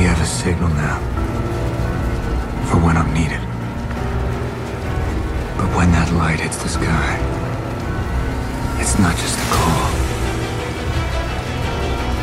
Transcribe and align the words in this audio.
We 0.00 0.06
have 0.06 0.22
a 0.22 0.24
signal 0.24 0.70
now 0.70 0.98
for 2.70 2.78
when 2.78 2.96
I'm 2.96 3.12
needed. 3.12 3.42
But 5.58 5.76
when 5.76 5.92
that 5.92 6.10
light 6.14 6.40
hits 6.40 6.56
the 6.62 6.70
sky, 6.70 7.18
it's 8.80 8.98
not 8.98 9.14
just 9.18 9.36
a 9.36 9.46
call. 9.52 9.90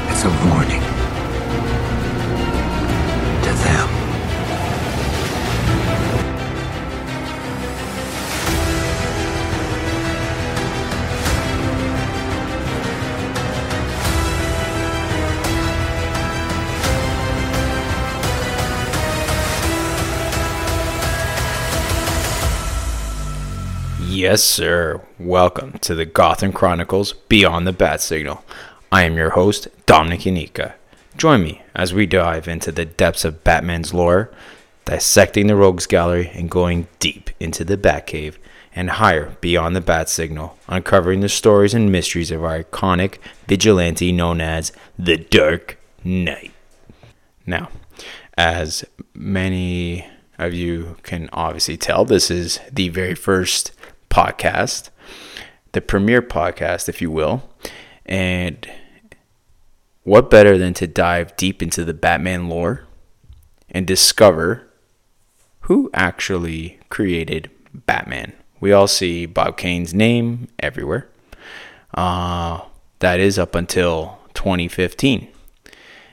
It's 0.10 0.24
a 0.26 0.34
warning. 0.50 0.82
To 3.44 3.54
them. 3.62 4.07
Yes, 24.20 24.44
sir. 24.44 25.04
Welcome 25.20 25.74
to 25.82 25.94
the 25.94 26.04
Gotham 26.04 26.52
Chronicles 26.52 27.14
Beyond 27.14 27.68
the 27.68 27.72
Bat 27.72 28.02
Signal. 28.02 28.44
I 28.92 29.04
am 29.04 29.16
your 29.16 29.30
host, 29.30 29.68
Domenic 29.86 30.22
Iannicca. 30.22 30.74
Join 31.16 31.44
me 31.44 31.62
as 31.76 31.94
we 31.94 32.08
dive 32.08 32.48
into 32.48 32.72
the 32.72 32.84
depths 32.84 33.24
of 33.26 33.44
Batman's 33.44 33.94
lore, 33.94 34.32
dissecting 34.86 35.46
the 35.46 35.56
Rogues 35.56 35.86
Gallery 35.86 36.32
and 36.34 36.50
going 36.50 36.88
deep 36.98 37.30
into 37.40 37.64
the 37.64 37.78
Batcave 37.78 38.38
and 38.76 38.90
higher 38.90 39.38
beyond 39.40 39.76
the 39.76 39.82
Bat 39.82 40.10
Signal, 40.10 40.58
uncovering 40.68 41.20
the 41.20 41.30
stories 41.30 41.76
and 41.76 41.92
mysteries 41.92 42.32
of 42.32 42.44
our 42.44 42.64
iconic 42.64 43.20
vigilante 43.48 44.12
known 44.12 44.42
as 44.42 44.72
the 44.98 45.18
Dark 45.18 45.78
Knight. 46.04 46.54
Now, 47.46 47.70
as 48.36 48.84
many 49.14 50.08
of 50.40 50.56
you 50.56 50.98
can 51.04 51.30
obviously 51.32 51.78
tell, 51.78 52.04
this 52.04 52.32
is 52.32 52.60
the 52.72 52.90
very 52.90 53.14
first 53.14 53.74
podcast, 54.18 54.90
the 55.74 55.82
premier 55.82 56.24
podcast, 56.24 56.90
if 56.90 57.04
you 57.04 57.12
will. 57.12 57.48
And 58.04 58.68
what 60.02 60.32
better 60.32 60.58
than 60.58 60.74
to 60.76 60.88
dive 60.88 61.38
deep 61.38 61.62
into 61.62 61.86
the 61.86 61.94
Batman 61.94 62.50
lore 62.50 62.86
and 63.70 63.86
discover 63.86 64.68
who 65.62 65.92
actually 65.94 66.80
created 66.90 67.52
Batman? 67.86 68.34
We 68.60 68.72
all 68.72 68.88
see 68.88 69.28
Bob 69.28 69.56
Kane's 69.56 69.94
name 69.94 70.48
everywhere. 70.58 71.08
Uh, 71.94 72.62
that 73.00 73.20
is 73.20 73.38
up 73.38 73.54
until 73.54 74.18
2015 74.34 75.28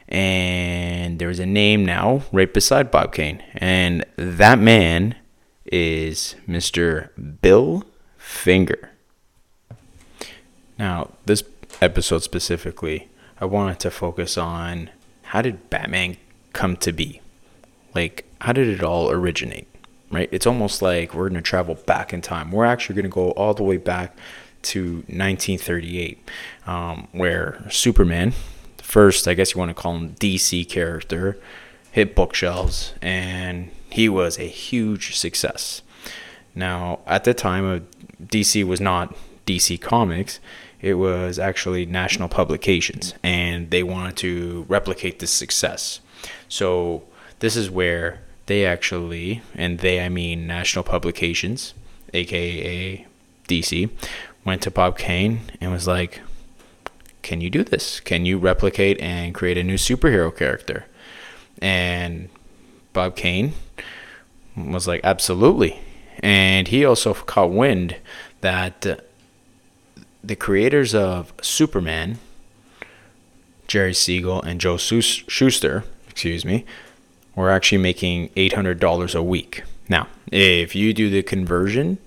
and 0.08 1.18
there's 1.18 1.38
a 1.38 1.46
name 1.46 1.86
now 1.86 2.22
right 2.30 2.52
beside 2.52 2.90
Bob 2.90 3.14
Kane, 3.14 3.42
and 3.54 4.04
that 4.16 4.58
man 4.58 5.16
is 5.64 6.36
Mr. 6.46 7.08
Bill 7.40 7.84
Finger. 8.34 8.90
Now, 10.78 11.12
this 11.24 11.44
episode 11.80 12.22
specifically, 12.22 13.08
I 13.40 13.46
wanted 13.46 13.78
to 13.80 13.90
focus 13.90 14.36
on 14.36 14.90
how 15.22 15.40
did 15.40 15.70
Batman 15.70 16.18
come 16.52 16.76
to 16.78 16.92
be? 16.92 17.22
Like, 17.94 18.26
how 18.42 18.52
did 18.52 18.68
it 18.68 18.82
all 18.82 19.10
originate? 19.10 19.66
Right? 20.10 20.28
It's 20.30 20.46
almost 20.46 20.82
like 20.82 21.14
we're 21.14 21.30
going 21.30 21.42
to 21.42 21.48
travel 21.48 21.76
back 21.86 22.12
in 22.12 22.20
time. 22.20 22.50
We're 22.50 22.66
actually 22.66 22.96
going 22.96 23.04
to 23.04 23.08
go 23.08 23.30
all 23.30 23.54
the 23.54 23.62
way 23.62 23.78
back 23.78 24.14
to 24.62 24.96
1938, 25.06 26.28
um, 26.66 27.08
where 27.12 27.64
Superman, 27.70 28.34
first, 28.78 29.26
I 29.26 29.34
guess 29.34 29.54
you 29.54 29.58
want 29.58 29.70
to 29.70 29.74
call 29.74 29.96
him 29.96 30.16
DC 30.16 30.68
character, 30.68 31.38
hit 31.92 32.14
bookshelves, 32.14 32.92
and 33.00 33.70
he 33.88 34.08
was 34.08 34.38
a 34.38 34.48
huge 34.48 35.16
success. 35.16 35.80
Now, 36.54 37.00
at 37.06 37.24
the 37.24 37.34
time 37.34 37.86
DC 38.22 38.64
was 38.64 38.80
not 38.80 39.14
DC 39.46 39.80
Comics, 39.80 40.40
it 40.80 40.94
was 40.94 41.38
actually 41.38 41.86
National 41.86 42.28
Publications, 42.28 43.14
and 43.22 43.70
they 43.70 43.82
wanted 43.82 44.16
to 44.18 44.66
replicate 44.68 45.18
this 45.18 45.30
success. 45.30 46.00
So, 46.48 47.04
this 47.40 47.56
is 47.56 47.70
where 47.70 48.20
they 48.46 48.66
actually, 48.66 49.42
and 49.54 49.78
they 49.78 50.04
I 50.04 50.08
mean 50.08 50.46
National 50.46 50.84
Publications, 50.84 51.74
aka 52.12 53.06
DC, 53.48 53.90
went 54.44 54.62
to 54.62 54.70
Bob 54.70 54.98
Kane 54.98 55.40
and 55.60 55.72
was 55.72 55.86
like, 55.86 56.20
Can 57.22 57.40
you 57.40 57.50
do 57.50 57.64
this? 57.64 58.00
Can 58.00 58.26
you 58.26 58.38
replicate 58.38 59.00
and 59.00 59.34
create 59.34 59.58
a 59.58 59.64
new 59.64 59.76
superhero 59.76 60.34
character? 60.34 60.86
And 61.60 62.28
Bob 62.92 63.16
Kane 63.16 63.54
was 64.56 64.86
like, 64.86 65.00
Absolutely. 65.02 65.80
And 66.24 66.68
he 66.68 66.86
also 66.86 67.12
caught 67.12 67.50
wind 67.50 67.96
that 68.40 69.04
the 70.22 70.36
creators 70.36 70.94
of 70.94 71.34
Superman, 71.42 72.18
Jerry 73.66 73.92
Siegel 73.92 74.40
and 74.40 74.58
Joe 74.58 74.78
Shuster, 74.78 75.84
excuse 76.08 76.46
me, 76.46 76.64
were 77.36 77.50
actually 77.50 77.76
making 77.76 78.30
$800 78.30 79.14
a 79.14 79.22
week. 79.22 79.64
Now, 79.90 80.08
if 80.32 80.74
you 80.74 80.94
do 80.94 81.10
the 81.10 81.22
conversion 81.22 81.98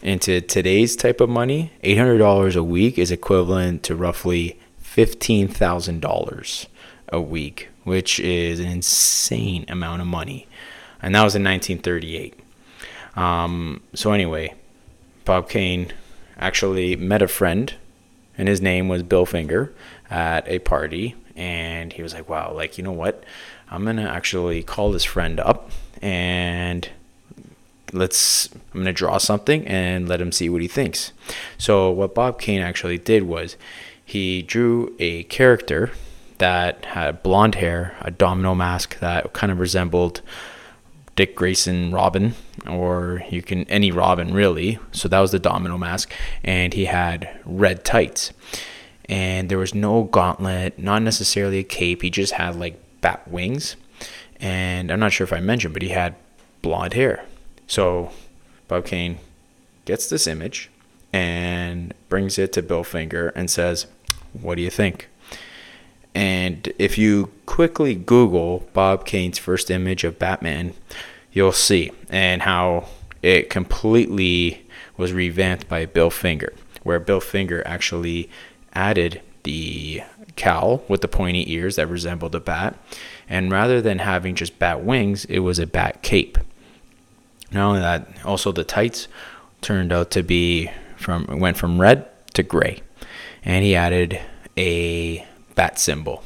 into 0.00 0.40
today's 0.40 0.96
type 0.96 1.20
of 1.20 1.28
money, 1.28 1.70
$800 1.84 2.56
a 2.56 2.62
week 2.62 2.98
is 2.98 3.10
equivalent 3.10 3.82
to 3.82 3.94
roughly 3.94 4.58
$15,000 4.82 6.66
a 7.10 7.20
week, 7.20 7.68
which 7.84 8.18
is 8.18 8.60
an 8.60 8.68
insane 8.68 9.66
amount 9.68 10.00
of 10.00 10.06
money. 10.06 10.46
And 11.02 11.14
that 11.14 11.22
was 11.22 11.34
in 11.34 11.44
1938. 11.44 12.40
Um, 13.18 13.82
so, 13.94 14.12
anyway, 14.12 14.54
Bob 15.24 15.48
Kane 15.48 15.92
actually 16.38 16.96
met 16.96 17.22
a 17.22 17.28
friend, 17.28 17.74
and 18.36 18.48
his 18.48 18.60
name 18.60 18.88
was 18.88 19.02
Bill 19.02 19.26
Finger, 19.26 19.72
at 20.10 20.46
a 20.48 20.58
party. 20.60 21.16
And 21.36 21.92
he 21.92 22.02
was 22.02 22.14
like, 22.14 22.28
wow, 22.28 22.52
like, 22.52 22.78
you 22.78 22.84
know 22.84 22.92
what? 22.92 23.24
I'm 23.70 23.84
going 23.84 23.96
to 23.96 24.02
actually 24.02 24.62
call 24.62 24.90
this 24.90 25.04
friend 25.04 25.38
up 25.40 25.70
and 26.00 26.88
let's 27.92 28.48
I'm 28.74 28.80
gonna 28.80 28.92
draw 28.92 29.18
something 29.18 29.66
and 29.66 30.08
let 30.08 30.20
him 30.20 30.32
see 30.32 30.48
what 30.48 30.62
he 30.62 30.68
thinks. 30.68 31.12
So 31.56 31.90
what 31.90 32.14
Bob 32.14 32.40
Kane 32.40 32.60
actually 32.60 32.98
did 32.98 33.24
was 33.24 33.56
he 34.04 34.42
drew 34.42 34.94
a 34.98 35.24
character 35.24 35.90
that 36.38 36.84
had 36.86 37.22
blonde 37.22 37.56
hair, 37.56 37.96
a 38.00 38.10
domino 38.10 38.54
mask 38.54 38.98
that 39.00 39.32
kind 39.32 39.50
of 39.50 39.58
resembled 39.58 40.20
Dick 41.18 41.34
Grayson 41.34 41.90
Robin, 41.90 42.36
or 42.68 43.24
you 43.28 43.42
can 43.42 43.64
any 43.64 43.90
Robin 43.90 44.32
really. 44.32 44.78
So 44.92 45.08
that 45.08 45.18
was 45.18 45.32
the 45.32 45.40
domino 45.40 45.76
mask, 45.76 46.12
and 46.44 46.72
he 46.72 46.84
had 46.84 47.40
red 47.44 47.84
tights, 47.84 48.32
and 49.08 49.48
there 49.48 49.58
was 49.58 49.74
no 49.74 50.04
gauntlet, 50.04 50.78
not 50.78 51.02
necessarily 51.02 51.58
a 51.58 51.64
cape. 51.64 52.02
He 52.02 52.10
just 52.10 52.34
had 52.34 52.54
like 52.54 52.80
bat 53.00 53.26
wings, 53.26 53.74
and 54.38 54.92
I'm 54.92 55.00
not 55.00 55.12
sure 55.12 55.24
if 55.24 55.32
I 55.32 55.40
mentioned, 55.40 55.74
but 55.74 55.82
he 55.82 55.88
had 55.88 56.14
blonde 56.62 56.92
hair. 56.92 57.24
So 57.66 58.12
Bob 58.68 58.84
Kane 58.84 59.18
gets 59.86 60.08
this 60.08 60.28
image 60.28 60.70
and 61.12 61.94
brings 62.08 62.38
it 62.38 62.52
to 62.52 62.62
Bill 62.62 62.84
Finger 62.84 63.30
and 63.34 63.50
says, 63.50 63.88
What 64.40 64.54
do 64.54 64.62
you 64.62 64.70
think? 64.70 65.08
And 66.18 66.72
if 66.80 66.98
you 66.98 67.30
quickly 67.46 67.94
Google 67.94 68.68
Bob 68.72 69.06
Kane's 69.06 69.38
first 69.38 69.70
image 69.70 70.02
of 70.02 70.18
Batman, 70.18 70.74
you'll 71.30 71.52
see 71.52 71.92
and 72.10 72.42
how 72.42 72.88
it 73.22 73.48
completely 73.50 74.66
was 74.96 75.12
revamped 75.12 75.68
by 75.68 75.86
Bill 75.86 76.10
Finger, 76.10 76.52
where 76.82 76.98
Bill 76.98 77.20
Finger 77.20 77.62
actually 77.64 78.28
added 78.74 79.22
the 79.44 80.02
cowl 80.34 80.82
with 80.88 81.02
the 81.02 81.06
pointy 81.08 81.52
ears 81.52 81.76
that 81.76 81.86
resembled 81.86 82.34
a 82.34 82.40
bat. 82.40 82.76
And 83.28 83.52
rather 83.52 83.80
than 83.80 84.00
having 84.00 84.34
just 84.34 84.58
bat 84.58 84.82
wings, 84.82 85.24
it 85.26 85.38
was 85.38 85.60
a 85.60 85.68
bat 85.68 86.02
cape. 86.02 86.36
Not 87.52 87.68
only 87.68 87.80
that, 87.80 88.08
also 88.24 88.50
the 88.50 88.64
tights 88.64 89.06
turned 89.60 89.92
out 89.92 90.10
to 90.10 90.24
be 90.24 90.68
from 90.96 91.26
went 91.38 91.58
from 91.58 91.80
red 91.80 92.08
to 92.34 92.42
gray, 92.42 92.82
and 93.44 93.64
he 93.64 93.76
added 93.76 94.20
a 94.56 95.24
bat 95.58 95.76
symbol, 95.76 96.22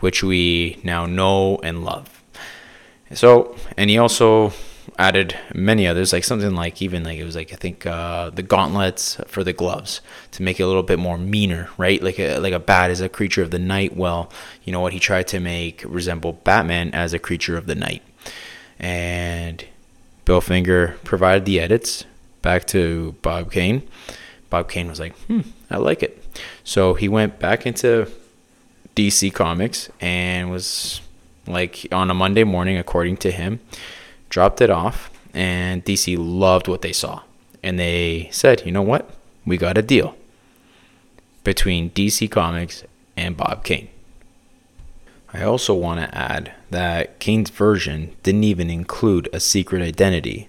which 0.00 0.24
we 0.24 0.80
now 0.82 1.06
know 1.06 1.56
and 1.62 1.84
love. 1.84 2.20
So, 3.14 3.54
and 3.76 3.88
he 3.88 3.96
also 3.96 4.52
added 4.98 5.38
many 5.54 5.86
others, 5.86 6.12
like 6.12 6.24
something 6.24 6.52
like 6.52 6.82
even 6.82 7.04
like 7.04 7.16
it 7.16 7.22
was 7.22 7.36
like 7.36 7.52
I 7.52 7.56
think 7.56 7.86
uh, 7.86 8.30
the 8.30 8.42
gauntlets 8.42 9.20
for 9.28 9.44
the 9.44 9.52
gloves 9.52 10.00
to 10.32 10.42
make 10.42 10.58
it 10.58 10.64
a 10.64 10.66
little 10.66 10.82
bit 10.82 10.98
more 10.98 11.16
meaner, 11.16 11.68
right? 11.78 12.02
Like 12.02 12.18
a 12.18 12.40
like 12.40 12.52
a 12.52 12.58
bat 12.58 12.90
is 12.90 13.00
a 13.00 13.08
creature 13.08 13.40
of 13.40 13.52
the 13.52 13.60
night. 13.60 13.96
Well, 13.96 14.32
you 14.64 14.72
know 14.72 14.80
what 14.80 14.92
he 14.92 14.98
tried 14.98 15.28
to 15.28 15.38
make 15.38 15.84
resemble 15.86 16.32
Batman 16.32 16.90
as 16.92 17.12
a 17.12 17.20
creature 17.20 17.56
of 17.56 17.66
the 17.66 17.76
night, 17.76 18.02
and 18.80 19.64
Bill 20.24 20.40
Finger 20.40 20.96
provided 21.04 21.44
the 21.44 21.60
edits 21.60 22.04
back 22.42 22.66
to 22.74 23.14
Bob 23.22 23.52
Kane. 23.52 23.88
Bob 24.50 24.68
Kane 24.68 24.88
was 24.88 24.98
like, 24.98 25.16
hmm, 25.26 25.42
I 25.70 25.76
like 25.76 26.02
it. 26.02 26.20
So 26.64 26.94
he 26.94 27.08
went 27.08 27.38
back 27.38 27.64
into 27.64 28.10
DC 28.96 29.32
Comics 29.32 29.88
and 30.00 30.50
was 30.50 31.00
like 31.46 31.86
on 31.92 32.10
a 32.10 32.14
Monday 32.14 32.42
morning, 32.42 32.76
according 32.76 33.18
to 33.18 33.30
him, 33.30 33.60
dropped 34.28 34.60
it 34.60 34.70
off, 34.70 35.10
and 35.32 35.84
DC 35.84 36.16
loved 36.18 36.66
what 36.66 36.82
they 36.82 36.92
saw. 36.92 37.22
And 37.62 37.78
they 37.78 38.28
said, 38.32 38.64
you 38.66 38.72
know 38.72 38.82
what? 38.82 39.08
We 39.44 39.56
got 39.56 39.78
a 39.78 39.82
deal 39.82 40.16
between 41.44 41.90
DC 41.90 42.28
Comics 42.30 42.84
and 43.16 43.36
Bob 43.36 43.62
Kane. 43.62 43.88
I 45.32 45.42
also 45.42 45.74
want 45.74 46.00
to 46.00 46.16
add 46.16 46.54
that 46.70 47.18
Kane's 47.20 47.50
version 47.50 48.16
didn't 48.22 48.44
even 48.44 48.70
include 48.70 49.28
a 49.32 49.40
secret 49.40 49.82
identity. 49.82 50.48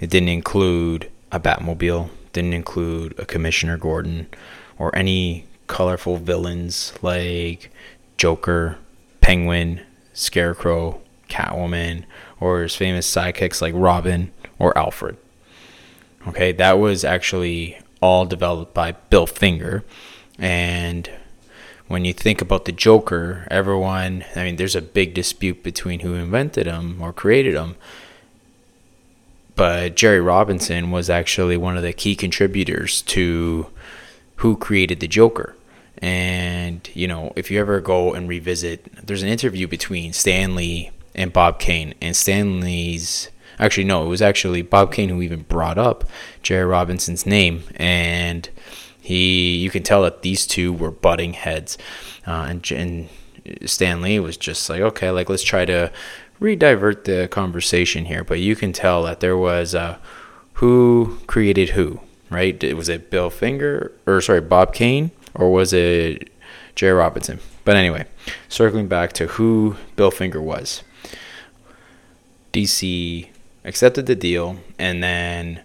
It 0.00 0.10
didn't 0.10 0.28
include 0.28 1.10
a 1.32 1.40
Batmobile, 1.40 2.10
didn't 2.32 2.52
include 2.52 3.18
a 3.18 3.24
Commissioner 3.24 3.78
Gordon, 3.78 4.28
or 4.78 4.94
any 4.94 5.46
colorful 5.68 6.16
villains 6.16 6.92
like 7.02 7.70
Joker, 8.16 8.78
Penguin, 9.20 9.80
Scarecrow, 10.12 11.00
Catwoman, 11.28 12.04
or 12.40 12.62
his 12.62 12.74
famous 12.74 13.10
sidekicks 13.12 13.62
like 13.62 13.74
Robin 13.76 14.32
or 14.58 14.76
Alfred. 14.76 15.16
Okay, 16.26 16.52
that 16.52 16.78
was 16.78 17.04
actually 17.04 17.78
all 18.00 18.26
developed 18.26 18.74
by 18.74 18.92
Bill 18.92 19.26
Finger. 19.26 19.84
And 20.38 21.08
when 21.86 22.04
you 22.04 22.12
think 22.12 22.40
about 22.40 22.64
the 22.64 22.72
Joker, 22.72 23.46
everyone, 23.50 24.24
I 24.36 24.44
mean, 24.44 24.56
there's 24.56 24.76
a 24.76 24.82
big 24.82 25.14
dispute 25.14 25.62
between 25.62 26.00
who 26.00 26.14
invented 26.14 26.66
him 26.66 27.00
or 27.00 27.12
created 27.12 27.54
him. 27.54 27.76
But 29.54 29.96
Jerry 29.96 30.20
Robinson 30.20 30.90
was 30.90 31.10
actually 31.10 31.56
one 31.56 31.76
of 31.76 31.82
the 31.82 31.92
key 31.92 32.14
contributors 32.14 33.02
to 33.02 33.66
who 34.36 34.56
created 34.56 35.00
the 35.00 35.08
Joker. 35.08 35.56
And, 36.00 36.88
you 36.94 37.08
know, 37.08 37.32
if 37.36 37.50
you 37.50 37.60
ever 37.60 37.80
go 37.80 38.12
and 38.14 38.28
revisit, 38.28 39.06
there's 39.06 39.22
an 39.22 39.28
interview 39.28 39.66
between 39.66 40.12
Stan 40.12 40.54
Lee 40.54 40.90
and 41.14 41.32
Bob 41.32 41.58
Kane. 41.58 41.94
And 42.00 42.14
Stan 42.14 42.60
Lee's, 42.60 43.30
actually, 43.58 43.84
no, 43.84 44.04
it 44.04 44.08
was 44.08 44.22
actually 44.22 44.62
Bob 44.62 44.92
Kane 44.92 45.08
who 45.08 45.22
even 45.22 45.42
brought 45.42 45.78
up 45.78 46.04
Jerry 46.42 46.64
Robinson's 46.64 47.26
name. 47.26 47.64
And 47.76 48.48
he, 49.00 49.56
you 49.56 49.70
can 49.70 49.82
tell 49.82 50.02
that 50.02 50.22
these 50.22 50.46
two 50.46 50.72
were 50.72 50.90
butting 50.90 51.32
heads. 51.32 51.78
Uh, 52.26 52.46
and, 52.48 52.70
and 52.70 53.08
Stan 53.66 54.02
Lee 54.02 54.20
was 54.20 54.36
just 54.36 54.68
like, 54.70 54.80
okay, 54.80 55.10
like, 55.10 55.28
let's 55.28 55.42
try 55.42 55.64
to 55.64 55.90
redivert 56.40 57.04
the 57.04 57.26
conversation 57.28 58.04
here. 58.04 58.22
But 58.22 58.40
you 58.40 58.54
can 58.54 58.72
tell 58.72 59.02
that 59.04 59.20
there 59.20 59.36
was 59.36 59.74
uh, 59.74 59.98
who 60.54 61.18
created 61.26 61.70
who, 61.70 62.00
right? 62.30 62.62
Was 62.76 62.88
it 62.88 63.10
Bill 63.10 63.30
Finger, 63.30 63.92
or 64.06 64.20
sorry, 64.20 64.40
Bob 64.40 64.74
Kane? 64.74 65.10
Or 65.38 65.50
was 65.50 65.72
it 65.72 66.30
Jerry 66.74 66.92
Robinson? 66.92 67.40
But 67.64 67.76
anyway, 67.76 68.06
circling 68.48 68.88
back 68.88 69.12
to 69.14 69.26
who 69.26 69.76
Bill 69.96 70.10
Finger 70.10 70.42
was. 70.42 70.82
DC 72.52 73.28
accepted 73.64 74.06
the 74.06 74.14
deal, 74.14 74.56
and 74.78 75.02
then 75.02 75.60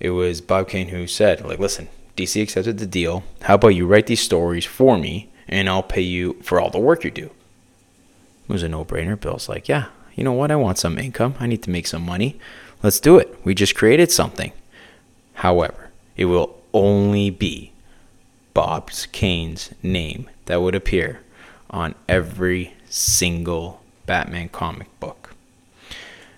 it 0.00 0.10
was 0.10 0.40
Bob 0.40 0.68
Kane 0.68 0.88
who 0.88 1.06
said, 1.06 1.44
like, 1.44 1.58
listen, 1.58 1.88
DC 2.16 2.42
accepted 2.42 2.78
the 2.78 2.86
deal. 2.86 3.24
How 3.42 3.54
about 3.54 3.68
you 3.68 3.86
write 3.86 4.06
these 4.06 4.20
stories 4.20 4.64
for 4.64 4.98
me, 4.98 5.30
and 5.48 5.68
I'll 5.68 5.82
pay 5.82 6.02
you 6.02 6.34
for 6.42 6.60
all 6.60 6.70
the 6.70 6.78
work 6.78 7.04
you 7.04 7.10
do? 7.10 7.30
It 8.48 8.52
was 8.52 8.62
a 8.62 8.68
no-brainer. 8.68 9.18
Bill's 9.18 9.48
like, 9.48 9.68
yeah, 9.68 9.86
you 10.14 10.24
know 10.24 10.32
what? 10.32 10.50
I 10.50 10.56
want 10.56 10.78
some 10.78 10.98
income. 10.98 11.34
I 11.40 11.46
need 11.46 11.62
to 11.62 11.70
make 11.70 11.86
some 11.86 12.02
money. 12.02 12.38
Let's 12.82 13.00
do 13.00 13.18
it. 13.18 13.38
We 13.44 13.54
just 13.54 13.74
created 13.74 14.10
something. 14.12 14.52
However, 15.34 15.90
it 16.16 16.26
will 16.26 16.56
only 16.72 17.30
be 17.30 17.72
Bob 18.58 18.90
Kane's 19.12 19.70
name 19.84 20.28
that 20.46 20.60
would 20.60 20.74
appear 20.74 21.20
on 21.70 21.94
every 22.08 22.74
single 22.90 23.80
Batman 24.04 24.48
comic 24.48 24.88
book. 24.98 25.36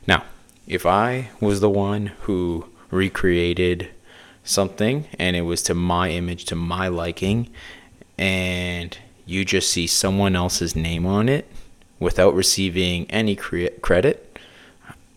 Now, 0.07 0.25
if 0.67 0.85
I 0.85 1.31
was 1.41 1.61
the 1.61 1.71
one 1.71 2.09
who 2.25 2.67
recreated 2.91 3.89
something 4.45 5.07
and 5.19 5.35
it 5.35 5.43
was 5.49 5.63
to 5.63 5.75
my 5.75 6.11
image, 6.11 6.45
to 6.45 6.55
my 6.55 6.89
liking, 6.89 7.49
and 8.19 8.99
you 9.25 9.47
just 9.47 9.71
see 9.71 9.87
someone 9.87 10.37
else's 10.37 10.77
name 10.77 11.07
on 11.07 11.27
it 11.27 11.51
without 11.99 12.35
receiving 12.35 13.11
any 13.11 13.35
cre- 13.35 13.69
credit, 13.81 14.39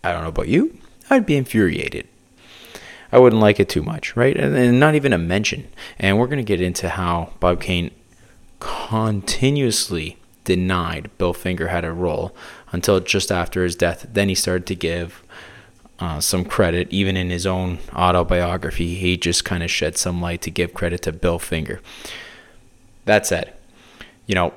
I 0.06 0.14
don't 0.14 0.22
know 0.22 0.30
about 0.30 0.48
you, 0.48 0.78
I'd 1.10 1.26
be 1.26 1.36
infuriated. 1.36 2.08
I 3.14 3.20
wouldn't 3.20 3.44
like 3.44 3.60
it 3.60 3.70
too 3.70 3.84
much, 3.84 4.16
right? 4.16 4.36
And, 4.36 4.56
and 4.56 4.80
not 4.80 4.96
even 4.96 5.14
a 5.14 5.20
mention. 5.20 5.68
And 6.00 6.18
we're 6.18 6.26
going 6.26 6.38
to 6.38 6.44
get 6.44 6.60
into 6.60 6.90
how 6.90 7.34
Bob 7.40 7.62
Kane 7.62 7.92
continuously 8.60 10.18
denied 10.46 11.12
Bill 11.20 11.32
Finger 11.32 11.68
had 11.68 11.86
a 11.86 11.92
role 11.92 12.36
until 12.72 13.00
just 13.00 13.32
after 13.32 13.64
his 13.64 13.76
death. 13.76 14.08
Then 14.12 14.30
he 14.30 14.36
started 14.36 14.66
to 14.66 14.76
give 14.76 15.22
uh, 16.00 16.22
some 16.22 16.44
credit, 16.44 16.88
even 16.90 17.16
in 17.16 17.30
his 17.30 17.46
own 17.46 17.78
autobiography. 17.94 18.96
He 18.96 19.16
just 19.16 19.46
kind 19.46 19.62
of 19.62 19.70
shed 19.70 19.96
some 19.96 20.20
light 20.20 20.42
to 20.42 20.50
give 20.50 20.74
credit 20.74 21.04
to 21.04 21.12
Bill 21.12 21.38
Finger. 21.38 21.82
That 23.06 23.28
said, 23.28 23.54
you 24.26 24.34
know, 24.34 24.56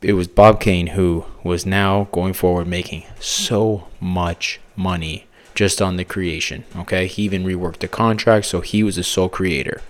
it 0.00 0.12
was 0.12 0.28
Bob 0.28 0.60
Kane 0.60 0.88
who 0.88 1.24
was 1.42 1.66
now 1.66 2.04
going 2.12 2.34
forward 2.34 2.68
making 2.68 3.02
so 3.18 3.88
much 4.00 4.60
money 4.76 5.26
just 5.54 5.82
on 5.82 5.96
the 5.96 6.04
creation. 6.04 6.64
Okay, 6.76 7.06
he 7.06 7.22
even 7.22 7.44
reworked 7.44 7.78
the 7.78 7.88
contract, 7.88 8.44
so 8.46 8.60
he 8.60 8.82
was 8.82 8.98
a 8.98 9.02
sole 9.02 9.28
creator. 9.28 9.80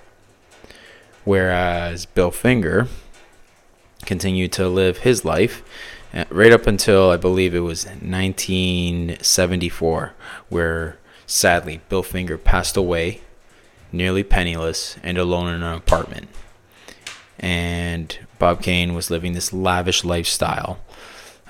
Whereas 1.24 2.06
Bill 2.06 2.30
Finger 2.30 2.88
continued 4.04 4.52
to 4.52 4.68
live 4.68 4.98
his 4.98 5.24
life 5.24 5.62
uh, 6.12 6.24
right 6.30 6.52
up 6.52 6.66
until 6.66 7.10
I 7.10 7.16
believe 7.16 7.54
it 7.54 7.60
was 7.60 7.86
1974, 7.86 10.14
where 10.48 10.98
sadly 11.26 11.80
Bill 11.88 12.02
Finger 12.02 12.36
passed 12.36 12.76
away, 12.76 13.20
nearly 13.92 14.24
penniless 14.24 14.96
and 15.02 15.16
alone 15.16 15.48
in 15.48 15.62
an 15.62 15.72
apartment. 15.72 16.28
And 17.38 18.18
Bob 18.38 18.62
Kane 18.62 18.92
was 18.94 19.10
living 19.10 19.32
this 19.32 19.52
lavish 19.52 20.04
lifestyle, 20.04 20.80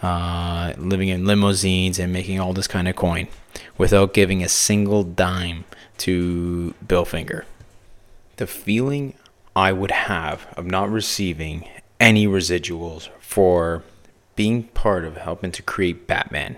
uh, 0.02 0.74
living 0.76 1.08
in 1.08 1.26
limousines 1.26 1.98
and 1.98 2.12
making 2.12 2.38
all 2.38 2.52
this 2.52 2.68
kind 2.68 2.88
of 2.88 2.96
coin 2.96 3.28
without 3.78 4.14
giving 4.14 4.42
a 4.42 4.48
single 4.48 5.02
dime 5.04 5.64
to 5.98 6.74
Bill 6.86 7.04
Finger. 7.04 7.44
The 8.36 8.46
feeling 8.46 9.14
I 9.54 9.72
would 9.72 9.90
have 9.90 10.46
of 10.56 10.66
not 10.66 10.90
receiving 10.90 11.68
any 12.00 12.26
residuals 12.26 13.08
for 13.20 13.82
being 14.34 14.64
part 14.64 15.04
of 15.04 15.16
helping 15.18 15.52
to 15.52 15.62
create 15.62 16.06
Batman, 16.06 16.56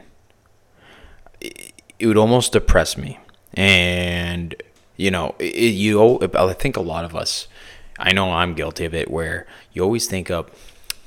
it 1.40 2.06
would 2.06 2.16
almost 2.16 2.52
depress 2.52 2.96
me. 2.96 3.18
And, 3.52 4.54
you 4.96 5.10
know, 5.10 5.34
it, 5.38 5.54
you, 5.54 6.20
I 6.34 6.52
think 6.54 6.76
a 6.76 6.80
lot 6.80 7.04
of 7.04 7.14
us, 7.14 7.48
I 7.98 8.12
know 8.12 8.32
I'm 8.32 8.54
guilty 8.54 8.84
of 8.84 8.94
it, 8.94 9.10
where 9.10 9.46
you 9.72 9.82
always 9.82 10.06
think 10.06 10.30
of, 10.30 10.50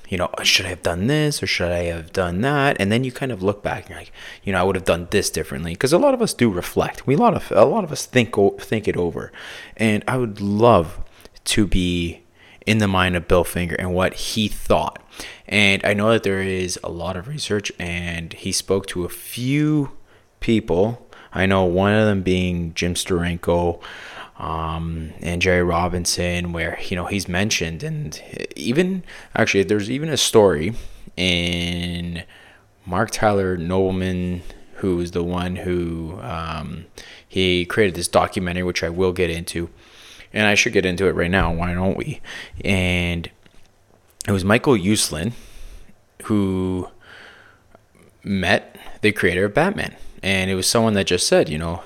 you 0.07 0.17
know, 0.17 0.29
should 0.43 0.65
I 0.65 0.69
have 0.69 0.81
done 0.81 1.07
this 1.07 1.43
or 1.43 1.47
should 1.47 1.71
I 1.71 1.83
have 1.83 2.13
done 2.13 2.41
that? 2.41 2.77
And 2.79 2.91
then 2.91 3.03
you 3.03 3.11
kind 3.11 3.31
of 3.31 3.43
look 3.43 3.61
back 3.61 3.83
and 3.83 3.89
you're 3.89 3.99
like, 3.99 4.11
you 4.43 4.53
know, 4.53 4.59
I 4.59 4.63
would 4.63 4.75
have 4.75 4.85
done 4.85 5.07
this 5.11 5.29
differently 5.29 5.73
because 5.73 5.93
a 5.93 5.97
lot 5.97 6.13
of 6.13 6.21
us 6.21 6.33
do 6.33 6.49
reflect. 6.49 7.05
We 7.05 7.15
a 7.15 7.17
lot 7.17 7.33
of 7.33 7.51
a 7.51 7.65
lot 7.65 7.83
of 7.83 7.91
us 7.91 8.05
think 8.05 8.35
think 8.59 8.87
it 8.87 8.95
over, 8.97 9.31
and 9.75 10.03
I 10.07 10.17
would 10.17 10.39
love 10.39 10.99
to 11.45 11.67
be 11.67 12.21
in 12.65 12.77
the 12.79 12.87
mind 12.87 13.15
of 13.15 13.27
Bill 13.27 13.43
Finger 13.43 13.75
and 13.75 13.93
what 13.93 14.13
he 14.13 14.47
thought. 14.47 15.01
And 15.47 15.83
I 15.85 15.93
know 15.93 16.11
that 16.11 16.23
there 16.23 16.41
is 16.41 16.79
a 16.83 16.89
lot 16.89 17.15
of 17.15 17.27
research, 17.27 17.71
and 17.79 18.33
he 18.33 18.51
spoke 18.51 18.87
to 18.87 19.05
a 19.05 19.09
few 19.09 19.91
people. 20.39 21.09
I 21.33 21.45
know 21.45 21.63
one 21.65 21.93
of 21.93 22.05
them 22.05 22.21
being 22.21 22.73
Jim 22.73 22.93
Steranko 22.93 23.81
um, 24.39 25.13
and 25.19 25.41
Jerry 25.41 25.63
Robinson, 25.63 26.53
where 26.53 26.77
you 26.87 26.95
know 26.95 27.05
he's 27.05 27.27
mentioned, 27.27 27.83
and 27.83 28.21
even 28.55 29.03
actually 29.35 29.63
there's 29.63 29.89
even 29.89 30.09
a 30.09 30.17
story 30.17 30.73
in 31.15 32.23
Marc 32.85 33.11
Tyler 33.11 33.57
Nobleman, 33.57 34.43
who 34.75 34.99
is 34.99 35.11
the 35.11 35.23
one 35.23 35.57
who 35.57 36.19
um, 36.21 36.85
he 37.27 37.65
created 37.65 37.95
this 37.95 38.07
documentary, 38.07 38.63
which 38.63 38.83
I 38.83 38.89
will 38.89 39.11
get 39.11 39.29
into, 39.29 39.69
and 40.31 40.45
I 40.45 40.55
should 40.55 40.73
get 40.73 40.85
into 40.85 41.07
it 41.07 41.15
right 41.15 41.31
now. 41.31 41.51
Why 41.53 41.73
don't 41.73 41.97
we? 41.97 42.21
And 42.63 43.29
it 44.27 44.31
was 44.31 44.45
Michael 44.45 44.73
Uslan 44.73 45.33
who 46.23 46.89
met 48.23 48.75
the 49.01 49.11
creator 49.11 49.45
of 49.45 49.53
Batman, 49.53 49.95
and 50.21 50.51
it 50.51 50.55
was 50.55 50.67
someone 50.67 50.93
that 50.93 51.07
just 51.07 51.27
said, 51.27 51.49
you 51.49 51.57
know, 51.57 51.81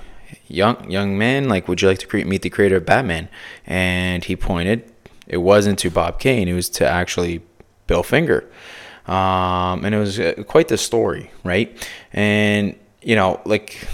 young 0.48 0.90
young 0.90 1.18
man, 1.18 1.50
like, 1.50 1.68
would 1.68 1.82
you 1.82 1.88
like 1.88 2.00
to 2.00 2.26
meet 2.26 2.42
the 2.42 2.50
creator 2.50 2.78
of 2.78 2.86
Batman? 2.86 3.30
And 3.66 4.24
he 4.24 4.36
pointed. 4.36 4.92
It 5.28 5.38
wasn't 5.38 5.80
to 5.80 5.90
Bob 5.90 6.20
Kane. 6.20 6.48
It 6.48 6.54
was 6.54 6.70
to 6.72 6.88
actually 6.88 7.42
Bill 7.88 8.04
Finger. 8.04 8.50
Um, 9.08 9.84
and 9.86 9.96
it 9.96 9.98
was 9.98 10.20
uh, 10.20 10.44
quite 10.48 10.68
the 10.68 10.78
story, 10.78 11.32
right? 11.44 11.76
And 12.14 12.76
you 13.02 13.16
know, 13.16 13.42
like, 13.46 13.88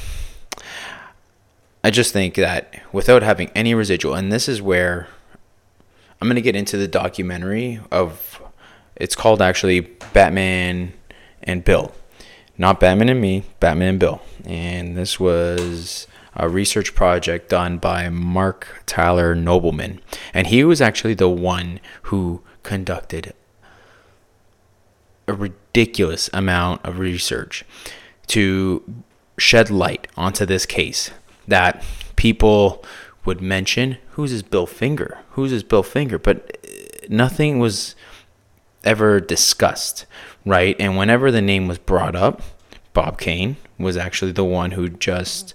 I 1.84 1.91
just 1.91 2.12
think 2.13 2.36
that 2.36 2.82
without 2.91 3.24
having 3.24 3.50
any 3.56 3.74
residual, 3.74 4.15
and 4.15 4.32
this 4.32 4.50
is 4.50 4.62
where 4.62 5.08
I'm 6.20 6.27
gonna 6.27 6.41
get 6.41 6.56
into 6.56 6.77
the 6.77 6.88
documentary 6.88 7.79
of. 7.91 8.41
It's 9.00 9.15
called 9.15 9.44
actually 9.44 9.82
Batman 10.12 10.91
and 11.44 11.63
Bill 11.63 11.94
not 12.58 12.79
Batman 12.79 13.10
and 13.10 13.22
me, 13.22 13.44
Batman 13.60 13.89
and 13.89 14.00
Bill. 14.00 14.22
And 14.46 14.98
this 14.98 15.20
was 15.20 16.08
a 16.38 16.48
research 16.48 16.96
project 16.96 17.50
done 17.50 17.79
by 17.79 18.10
Marc 18.10 18.84
Tyler 18.86 19.36
Nobleman. 19.36 20.00
And 20.34 20.48
he 20.48 20.63
was 20.63 20.82
actually 20.82 21.15
the 21.15 21.29
one 21.29 21.79
who 22.03 22.41
conducted 22.63 23.34
a 25.27 25.34
ridiculous 25.34 26.29
amount 26.32 26.86
of 26.86 27.00
research 27.00 27.65
to 28.27 28.84
shed 29.38 29.70
light 29.70 30.08
onto 30.15 30.46
this 30.46 30.65
case 30.65 31.12
that 31.48 31.84
people 32.15 32.84
would 33.25 33.41
mention 33.41 33.98
who's 34.12 34.32
his 34.32 34.44
Bill 34.44 34.65
Finger? 34.65 35.20
Who's 35.32 35.51
his 35.51 35.63
Bill 35.63 35.84
Finger? 35.84 36.17
But 36.17 36.58
uh, 36.63 37.08
nothing 37.10 37.60
was 37.60 37.96
ever 38.84 39.20
discussed, 39.20 40.06
right? 40.46 40.75
And 40.79 40.98
whenever 40.98 41.32
the 41.32 41.41
name 41.41 41.67
was 41.67 41.77
brought 41.77 42.15
up, 42.15 42.41
Bob 42.94 43.20
Kane 43.20 43.58
was 43.77 43.98
actually 43.98 44.32
the 44.32 44.46
one 44.46 44.72
who 44.72 44.89
just 44.89 45.53